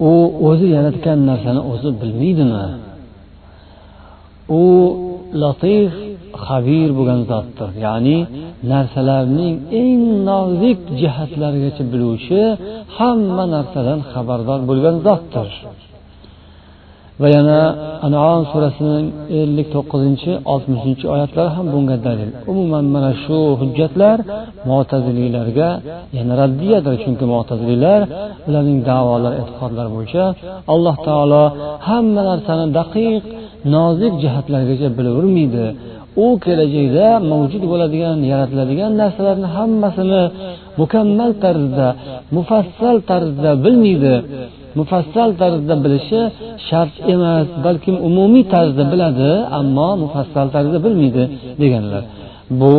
u 0.00 0.12
o'zi 0.48 0.66
yaratgan 0.76 1.18
narsani 1.30 1.60
o'zi 1.72 1.90
bilmaydimi 2.00 2.66
u 4.60 4.64
latif 5.42 5.92
xabir 6.44 6.88
bo'lgan 6.98 7.20
zotdir 7.30 7.70
ya'ni 7.86 8.18
narsalarning 8.72 9.54
eng 9.82 10.02
nozik 10.28 10.80
jihatlarigacha 11.00 11.84
biluvchi 11.92 12.40
hamma 12.96 13.44
narsadan 13.54 14.00
xabardor 14.12 14.60
bo'lgan 14.68 14.96
zotdir 15.06 15.48
va 17.22 17.28
yana 17.36 17.58
anom 18.06 18.40
surasining 18.52 19.06
ellik 19.40 19.68
to'qqizinchi 19.74 20.32
oltmishinchi 20.52 21.04
oyatlari 21.14 21.50
ham 21.56 21.66
bunga 21.74 21.96
dalil. 22.06 22.30
Umuman 22.52 22.84
mana 22.94 23.10
shu 23.24 23.38
hujjatlar 23.60 24.18
mo'taziliylarga 24.70 25.68
yana 26.16 26.34
raddiyadir 26.42 26.94
chunki 27.02 27.24
mo'taziliylar 27.34 28.00
ularning 28.48 28.80
davolari 28.90 29.36
e'tiqodlari 29.42 29.90
bo'yicha 29.96 30.24
alloh 30.74 30.96
taolo 31.08 31.44
hamma 31.88 32.22
narsani 32.30 32.66
daqiq 32.78 33.22
nozik 33.74 34.12
jihatlargacha 34.22 34.88
bilavermaydi 34.98 35.66
u 36.24 36.26
kelajakda 36.44 37.06
mavjud 37.30 37.64
bo'ladigan 37.72 38.18
yaratiladigan 38.32 38.92
narsalarni 39.02 39.48
hammasini 39.56 40.22
mukammal 40.80 41.30
tarzda 41.44 41.88
mufassal 42.36 42.96
tarzda 43.10 43.50
bilmaydi. 43.64 44.14
Mufassal 44.78 45.30
tarzda 45.40 45.74
bilishi 45.84 46.20
shart 46.68 46.94
emas 47.12 47.48
balkim 47.64 47.96
umumiy 48.08 48.44
tarzda 48.54 48.84
biladi 48.92 49.30
ammo 49.58 49.88
mufassal 50.02 50.46
tarzda 50.54 50.78
bilmaydi 50.84 51.22
deganlar. 51.62 52.02
Bu 52.60 52.74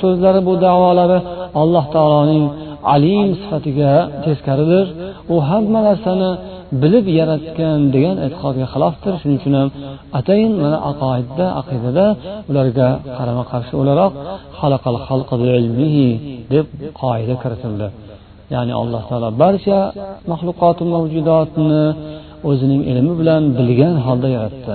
so'zlari 0.00 0.40
bu 0.48 0.52
davolari 0.64 1.18
alloh 1.60 1.84
taoloning 1.94 2.44
alim 2.94 3.28
sifatiga 3.40 3.92
teskaridir. 4.24 4.86
U 5.34 5.36
hamma 5.48 5.80
narsani 5.88 6.30
bilib 6.82 7.06
yaratgan 7.18 7.78
degan 7.94 8.16
e'tiqodga 8.26 8.66
xilofdir. 8.72 9.12
Shuning 9.20 9.38
uchun 9.40 9.54
ham 9.60 9.68
atayin 10.18 10.52
mana 10.62 10.78
aqoidda 10.90 11.46
aqidada 11.60 12.06
ularga 12.50 12.88
qarama 13.18 13.44
qarshi 13.52 13.72
o'laroq 13.80 14.12
deb 16.52 16.66
qoida 17.00 17.34
kiritildi. 17.42 17.88
Ya'ni 18.54 18.72
alloh 18.82 19.02
taolo 19.10 19.28
barcha 19.42 19.78
maxluqoti 20.32 20.82
mavjudotni 20.94 21.84
o'zining 22.48 22.82
ilmi 22.90 23.12
bilan 23.20 23.42
bilgan 23.58 23.94
holda 24.06 24.28
yaratdi. 24.36 24.74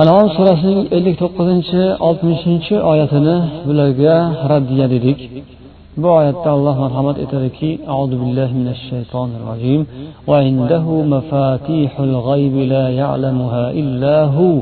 Anom 0.00 0.26
surasining 0.36 0.80
ellik 0.96 1.16
to'qqizinchi 1.22 1.82
oltmishinchi 2.08 2.74
oyatini 2.90 3.36
bularga 3.68 4.14
raddiya 4.50 4.86
dedik. 4.94 5.18
Bu 6.02 6.08
oyatda 6.18 6.50
alloh 6.56 6.76
marhamat 6.84 7.16
etadiki 7.24 7.70
audu 7.96 8.14
billahi 8.22 8.54
minash 8.60 8.82
shaytonir 8.90 9.42
rojim 9.50 9.82
وعنده 10.30 10.84
مفاتيح 11.14 11.92
الغيب 12.00 12.54
لا 12.72 12.84
يعلمها 13.00 13.64
إلا 13.80 14.16
هو 14.36 14.52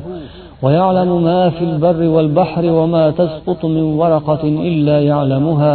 ويعلم 0.64 1.10
ما 1.28 1.50
في 1.50 1.62
البر 1.70 2.00
والبحر 2.14 2.64
وما 2.78 3.04
تسقط 3.10 3.60
من 3.76 3.82
ورقة 4.00 4.42
إلا 4.70 4.96
يعلمها 5.10 5.74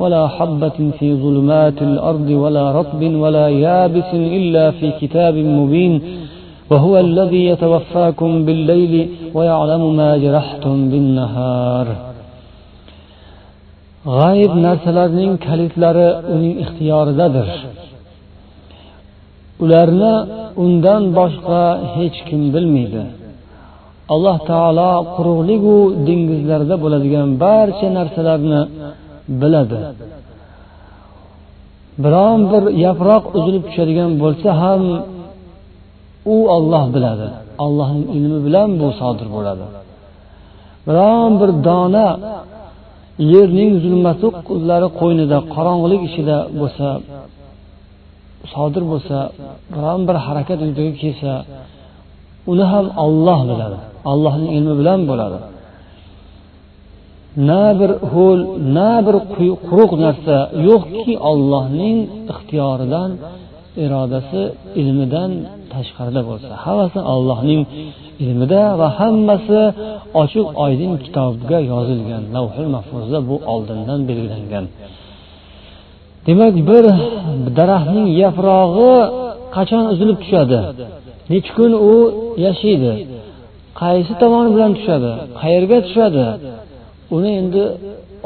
ولا 0.00 0.22
حبة 0.36 0.78
في 0.98 1.08
ظلمات 1.22 1.78
الأرض 1.90 2.28
ولا 2.42 2.64
رطب 2.78 3.02
ولا 3.22 3.46
يابس 3.48 4.10
إلا 4.38 4.64
في 4.78 4.86
كتاب 5.00 5.34
مبين 5.58 5.94
وهو 6.70 6.98
الذي 7.06 7.42
يتوفاكم 7.46 8.30
بالليل 8.46 8.94
ويعلم 9.36 9.82
ما 9.96 10.10
جرحتم 10.24 10.76
بالنهار 10.90 11.86
g'ayib 14.14 14.52
narsalarning 14.66 15.32
kalitlari 15.46 16.08
uning 16.34 16.54
ixtiyoridadir. 16.62 17.48
Ularni 19.64 20.14
undan 20.64 21.02
boshqa 21.18 21.62
hech 21.94 22.18
kim 22.28 22.42
bilmaydi. 22.54 23.02
Alloh 24.14 24.38
taolo 24.50 24.92
quruqligu 25.16 25.78
dengizlarda 26.06 26.74
bo'ladigan 26.84 27.28
barcha 27.42 27.88
narsalarni 27.98 28.60
biladi. 29.40 29.80
Biron 32.04 32.40
bir 32.52 32.64
yaproq 32.86 33.24
uzilib 33.38 33.64
tushadigan 33.68 34.10
bo'lsa 34.22 34.50
ham 34.62 34.82
u 36.34 36.36
olloh 36.56 36.84
biladi. 36.94 37.28
Allohning 37.64 38.06
ilmi 38.16 38.38
bilan 38.46 38.70
bu 38.80 38.88
sodir 39.00 39.28
bo'ladi. 39.36 39.66
Biron 40.88 41.30
bir 41.40 41.50
dona 41.66 42.08
yerning 43.32 43.72
zulmatlari 43.84 44.88
qo'ynida 45.00 45.38
qorong'ulik 45.54 46.02
ichida 46.08 46.36
bo'lsa 46.60 46.88
sodir 48.52 48.84
bo'lsa 48.92 49.18
biron 49.74 50.00
bir 50.08 50.16
harakat 50.26 50.58
yuzaga 50.68 50.94
kelsa 51.02 51.32
uni 52.52 52.64
ham 52.72 52.86
olloh 53.04 53.40
biladi. 53.50 53.78
Allohning 54.12 54.50
ilmi 54.58 54.74
bilan 54.80 55.00
bo'ladi. 55.10 55.38
Na 57.48 57.64
bir 57.80 57.90
ho'l 58.12 58.40
na 58.76 58.92
bir 59.06 59.16
quruq 59.68 59.92
narsa 60.04 60.36
yo'qki 60.68 61.14
ollohning 61.30 61.98
ixtiyoridan 62.32 63.10
irodasi 63.84 64.42
ilmidan 64.80 65.30
tashqarida 65.74 66.20
bo'lsa 66.28 66.52
hammasi 66.64 67.00
allohning 67.12 67.62
ilmida 68.24 68.62
va 68.80 68.88
hammasi 68.98 69.60
ochiq 70.22 70.46
oydin 70.64 70.92
kitobga 71.04 71.58
yozilgan 71.72 72.22
lavhul 72.36 72.68
mahfuzda 72.76 73.18
bu 73.28 73.36
oldindan 73.52 74.00
belgilangan. 74.08 74.64
Demak 76.26 76.54
bir 76.70 76.84
daraxtning 77.58 78.08
yaprog'i 78.22 78.94
qachon 79.56 79.84
uzilib 79.92 80.18
tushadi? 80.22 80.58
Necha 81.32 81.50
kun 81.58 81.72
u 81.92 81.94
yashaydi? 82.46 82.92
Qaysi 83.80 84.12
tomoni 84.22 84.50
bilan 84.54 84.72
tushadi? 84.78 85.10
Qayerga 85.40 85.78
tushadi? 85.86 86.24
Uni 87.16 87.30
endi 87.40 87.62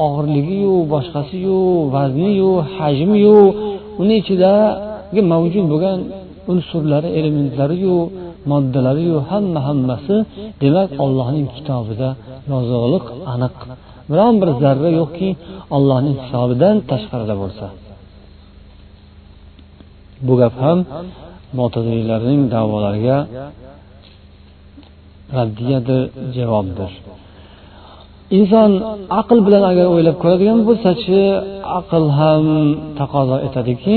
og'irligiyu 0.06 0.74
boshqasiyu 0.92 1.60
vazniyu 1.94 2.52
hajmiyu 2.76 3.40
uni 4.02 4.14
ichidagi 4.22 5.20
mavjud 5.32 5.66
bo'lgan 5.72 5.98
unsurlari 6.52 7.08
elementlariyu 7.18 7.96
moddalariyu 8.50 9.16
hamma 9.30 9.60
hammasi 9.68 10.16
demak 10.62 10.90
ollohning 11.04 11.46
kitobida 11.56 12.08
yozug'liq 12.52 13.06
aniq. 13.34 13.56
Biron 14.10 14.34
bir 14.40 14.50
zarra 14.62 14.90
yo'qki 15.00 15.28
ollohning 15.76 16.16
hisobidan 16.22 16.76
tashqarida 16.90 17.34
bo'lsa. 17.42 17.66
Bu 20.26 20.34
gap 20.40 20.54
ham 20.64 20.78
mo'tazillarning 21.58 22.40
da'volariga 22.54 23.18
raddiyadir 25.38 26.02
javobdir. 26.36 26.90
Inson 28.38 28.70
aql 29.20 29.38
bilan 29.46 29.62
agar 29.70 29.86
o'ylab 29.94 30.16
ko'radigan 30.22 30.58
bo'lsachi 30.68 31.20
aql 31.78 32.04
ham 32.20 32.44
taqozo 33.00 33.36
etadiki 33.46 33.96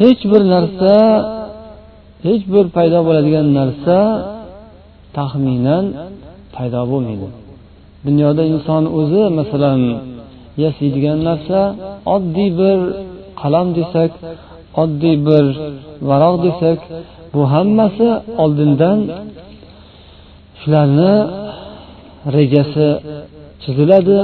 hech 0.00 0.20
bir 0.32 0.42
narsa 0.54 0.92
hech 2.26 2.44
bir 2.52 2.64
paydo 2.76 2.98
bo'ladigan 3.08 3.46
narsa 3.58 3.98
taxminan 5.16 5.84
paydo 6.56 6.82
bo'lmaydi. 6.90 7.28
Dunyoda 8.06 8.42
inson 8.52 8.82
o'zi 8.98 9.22
masalan 9.38 9.80
yasaydigan 10.64 11.18
narsa 11.28 11.60
oddiy 12.14 12.50
bir 12.60 12.78
qalam 13.40 13.68
desak 13.78 14.10
oddiy 14.82 15.16
bir 15.28 15.44
varoq 16.08 16.36
desak 16.46 16.78
bu 17.34 17.42
hammasi 17.54 18.08
oldindan 18.42 18.98
shularni 20.60 21.14
rejasi 22.36 22.88
chiziladi 23.62 24.18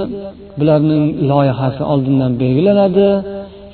bularning 0.58 1.04
loyihasi 1.30 1.82
oldindan 1.92 2.32
belgilanadi. 2.42 3.08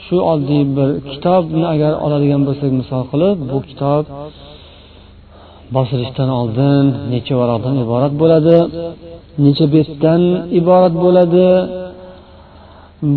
Shu 0.08 0.16
oddiy 0.32 0.62
bir 0.76 0.88
kitobni 1.10 1.64
agar 1.74 1.92
oladigan 2.04 2.42
bo'lsak 2.48 2.70
misol 2.80 3.02
qilib 3.10 3.36
bu 3.50 3.58
kitob 3.68 4.04
bosilishdan 5.76 6.30
oldin 6.40 6.84
necha 7.12 7.34
varaqdan 7.40 7.74
iborat 7.84 8.12
bo'ladi 8.22 8.56
necha 9.44 9.66
betdan 9.74 10.22
iborat 10.60 10.94
bo'ladi 11.04 11.48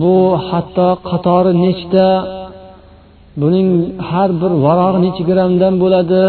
bu 0.01 0.17
hatto 0.47 0.89
qatori 1.09 1.51
nechta 1.65 2.07
buning 3.41 3.69
har 4.09 4.29
bir 4.41 4.51
varog'i 4.65 4.99
necha 5.05 5.23
grammdan 5.29 5.73
bo'ladi 5.83 6.23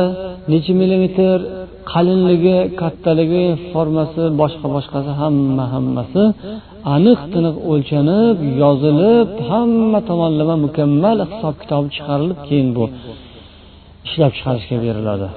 necha 0.53 0.73
millimetr 0.81 1.39
qalinligi 1.91 2.59
kattaligi 2.81 3.45
formasi 3.73 4.23
boshqa 4.41 4.67
boshqasi 4.77 5.13
hamma 5.21 5.65
hammasi 5.75 6.23
aniq 6.97 7.21
tiniq 7.33 7.57
o'lchanib 7.73 8.37
yozilib 8.63 9.29
hamma 9.51 9.99
tomonlama 10.09 10.57
mukammal 10.65 11.19
hisob 11.31 11.55
kitobi 11.63 11.89
chiqarilib 11.97 12.39
keyin 12.49 12.69
bu 12.77 12.85
ishlab 14.07 14.33
chiqarishga 14.37 14.77
beriladi. 14.85 15.29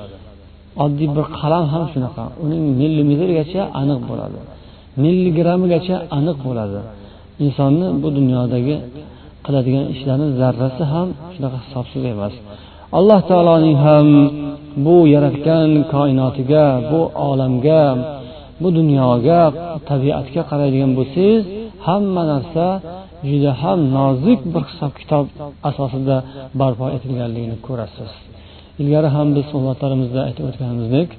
Oddiy 0.83 1.09
bir 1.17 1.25
qalam 1.39 1.65
ham 1.73 1.83
shunaqa. 1.93 2.23
Uning 2.43 2.63
millimetrgacha 2.81 3.61
aniq 3.81 3.99
bo'ladi. 4.09 4.39
Milligrammigacha 5.03 5.95
aniq 6.17 6.37
bo'ladi. 6.47 6.79
Insonni 7.45 7.87
bu 8.01 8.07
dunyodagi 8.17 8.75
qiladigan 9.45 9.85
ishlarni 9.93 10.27
zarrasi 10.39 10.83
ham 10.93 11.07
shunaqa 11.33 11.57
hisobsiz 11.65 12.03
emas. 12.13 12.33
Alloh 12.97 13.19
taoloning 13.29 13.77
ham 13.85 14.07
bu 14.85 14.95
yaratgan 15.13 15.69
koinotiga 15.93 16.65
bu 16.91 17.01
olamga 17.29 17.83
bu 18.61 18.67
dunyoga 18.79 19.41
tabiatga 19.89 20.41
qaraydigan 20.49 20.91
bo'lsangiz 20.99 21.43
hamma 21.87 22.23
narsa 22.31 22.67
juda 23.29 23.51
ham 23.61 23.79
nozik 23.97 24.39
bir 24.53 24.63
hisob 24.69 24.93
kitob 24.99 25.25
asosida 25.69 26.17
barpo 26.59 26.85
etilganligini 26.95 27.57
ko'rasiz. 27.67 28.11
Ilgari 28.81 29.09
ham 29.15 29.27
biz 29.35 29.45
suhbatlarimizda 29.51 30.19
aytib 30.27 30.43
o'tganimizdek 30.49 31.09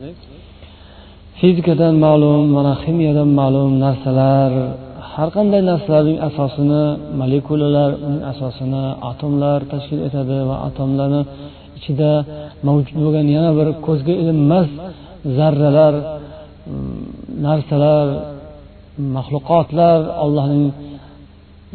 fizikadan 1.38 1.95
ma'lum 2.07 2.42
mana 2.57 2.75
ximiyadan 2.83 3.31
ma'lum 3.40 3.71
narsalar 3.85 4.51
har 5.12 5.29
qanday 5.37 5.62
narsalarning 5.71 6.19
asosini 6.29 6.85
molekulalar 7.21 7.90
uning 8.07 8.23
asosini 8.33 8.85
atomlar 9.11 9.59
tashkil 9.73 10.01
etadi 10.09 10.38
va 10.49 10.57
atomlarni 10.69 11.23
ichida 11.78 12.10
mavjud 12.66 12.96
bo'lgan 13.04 13.26
yana 13.36 13.50
bir 13.58 13.68
ko'zga 13.86 14.14
ilinmas 14.22 14.68
zarralar 15.38 15.94
mm, 16.02 17.04
narsalar 17.46 18.06
maxluqotlar 19.16 19.98
allohning 20.24 20.66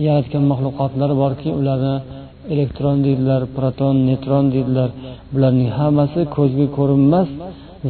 yaratgan 0.08 0.44
maxluqotlari 0.52 1.16
borki 1.24 1.50
ularni 1.60 1.96
elektron 2.54 2.98
deydilar 3.06 3.42
proton 3.58 3.96
neytron 4.08 4.46
deydilar. 4.54 4.90
Bularning 5.34 5.70
hammasi 5.80 6.22
ko'zga 6.36 6.66
ko'rinmas 6.78 7.30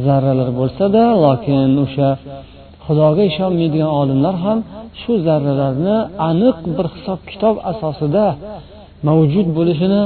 zarralar 0.06 0.50
bo'lsada 0.60 1.02
lokin 1.24 1.68
o'sha 1.84 2.08
xudoga 2.84 3.22
ishonmaydigan 3.30 3.90
olimlar 4.00 4.34
ham 4.44 4.58
shu 5.00 5.12
zarralarni 5.26 5.96
aniq 6.28 6.56
bir 6.76 6.86
hisob 6.94 7.20
kitob 7.30 7.56
asosida 7.70 8.26
mavjud 9.08 9.48
bo'lishini 9.58 10.02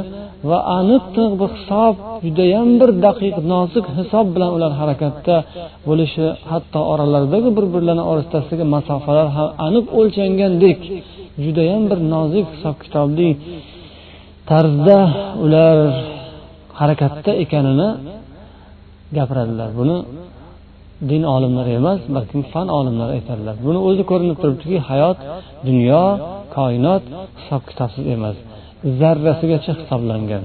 va 0.49 0.59
aniq 0.79 1.05
bir 1.41 1.51
hisob 1.57 1.95
judayam 2.25 2.69
bir 2.81 2.91
daqiq 3.07 3.37
nozik 3.53 3.85
hisob 3.99 4.27
bilan 4.35 4.51
ular 4.57 4.73
harakatda 4.81 5.37
bo'lishi 5.89 6.27
hatto 6.51 6.81
oralaridagi 6.93 7.51
bir 7.57 7.67
birlarini 7.75 8.05
orasidagi 8.13 8.65
masofalar 8.77 9.29
ham 9.37 9.49
aniq 9.67 9.87
o'lchangandek 9.99 10.81
judayam 11.45 11.83
bir 11.91 11.99
nozik 12.15 12.47
hisob 12.55 12.77
kitobli 12.85 13.29
tarzda 14.51 14.99
ular 15.45 15.77
harakatda 16.81 17.31
ekanini 17.43 17.89
gapiradilar. 19.17 19.69
Buni 19.79 19.97
din 21.11 21.23
olimlari 21.35 21.73
emas 21.81 22.01
balkim 22.17 22.43
fan 22.53 22.69
olimlari 22.79 23.13
aytadilar. 23.19 23.55
Buni 23.67 23.79
o'zi 23.89 24.03
ko'rinib 24.11 24.37
turibdiki 24.43 24.79
hayot 24.89 25.19
dunyo 25.69 26.05
koinot 26.57 27.03
hisob 27.41 27.63
kitobsiz 27.71 28.05
emas. 28.17 28.37
zarrasigacha 29.01 29.73
hisoblangan. 29.81 30.45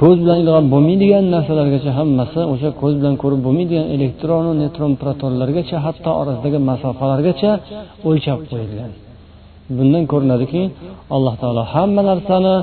Ko'z 0.00 0.16
bilan 0.22 0.38
ilg'ab 0.42 0.66
bo'lmaydigan 0.74 1.24
narsalargacha 1.34 1.90
hammasi 1.98 2.40
o'sha 2.52 2.70
ko'z 2.80 2.94
bilan 3.00 3.14
ko'rib 3.22 3.40
bo'lmaydigan 3.46 3.86
elektronu 3.96 4.50
neytron 4.62 4.92
protonlargacha 5.02 5.76
hatto 5.86 6.10
orasidagi 6.20 6.58
masofalargacha 6.70 7.50
o'lchab 8.08 8.40
qo'yilgan. 8.50 8.90
Bundan 9.76 10.04
ko'rinadiki 10.12 10.62
alloh 11.16 11.34
taolo 11.42 11.62
hamma 11.74 12.02
narsani 12.10 12.54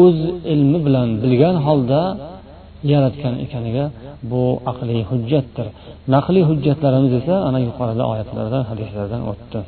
o'z 0.00 0.18
ilmi 0.54 0.78
bilan 0.86 1.08
bilgan 1.22 1.56
holda 1.66 2.00
yaratgan 2.92 3.34
ekaniga 3.44 3.84
bu 4.30 4.42
aqliy 4.70 5.02
hujjatdir. 5.10 5.66
Naqliy 6.14 6.44
hujjatlarimiz 6.50 7.12
esa 7.20 7.34
ana 7.48 7.58
yuqorida 7.68 8.04
oyatlardan 8.12 8.62
hadislardan 8.70 9.22
o'tdi. 9.30 9.58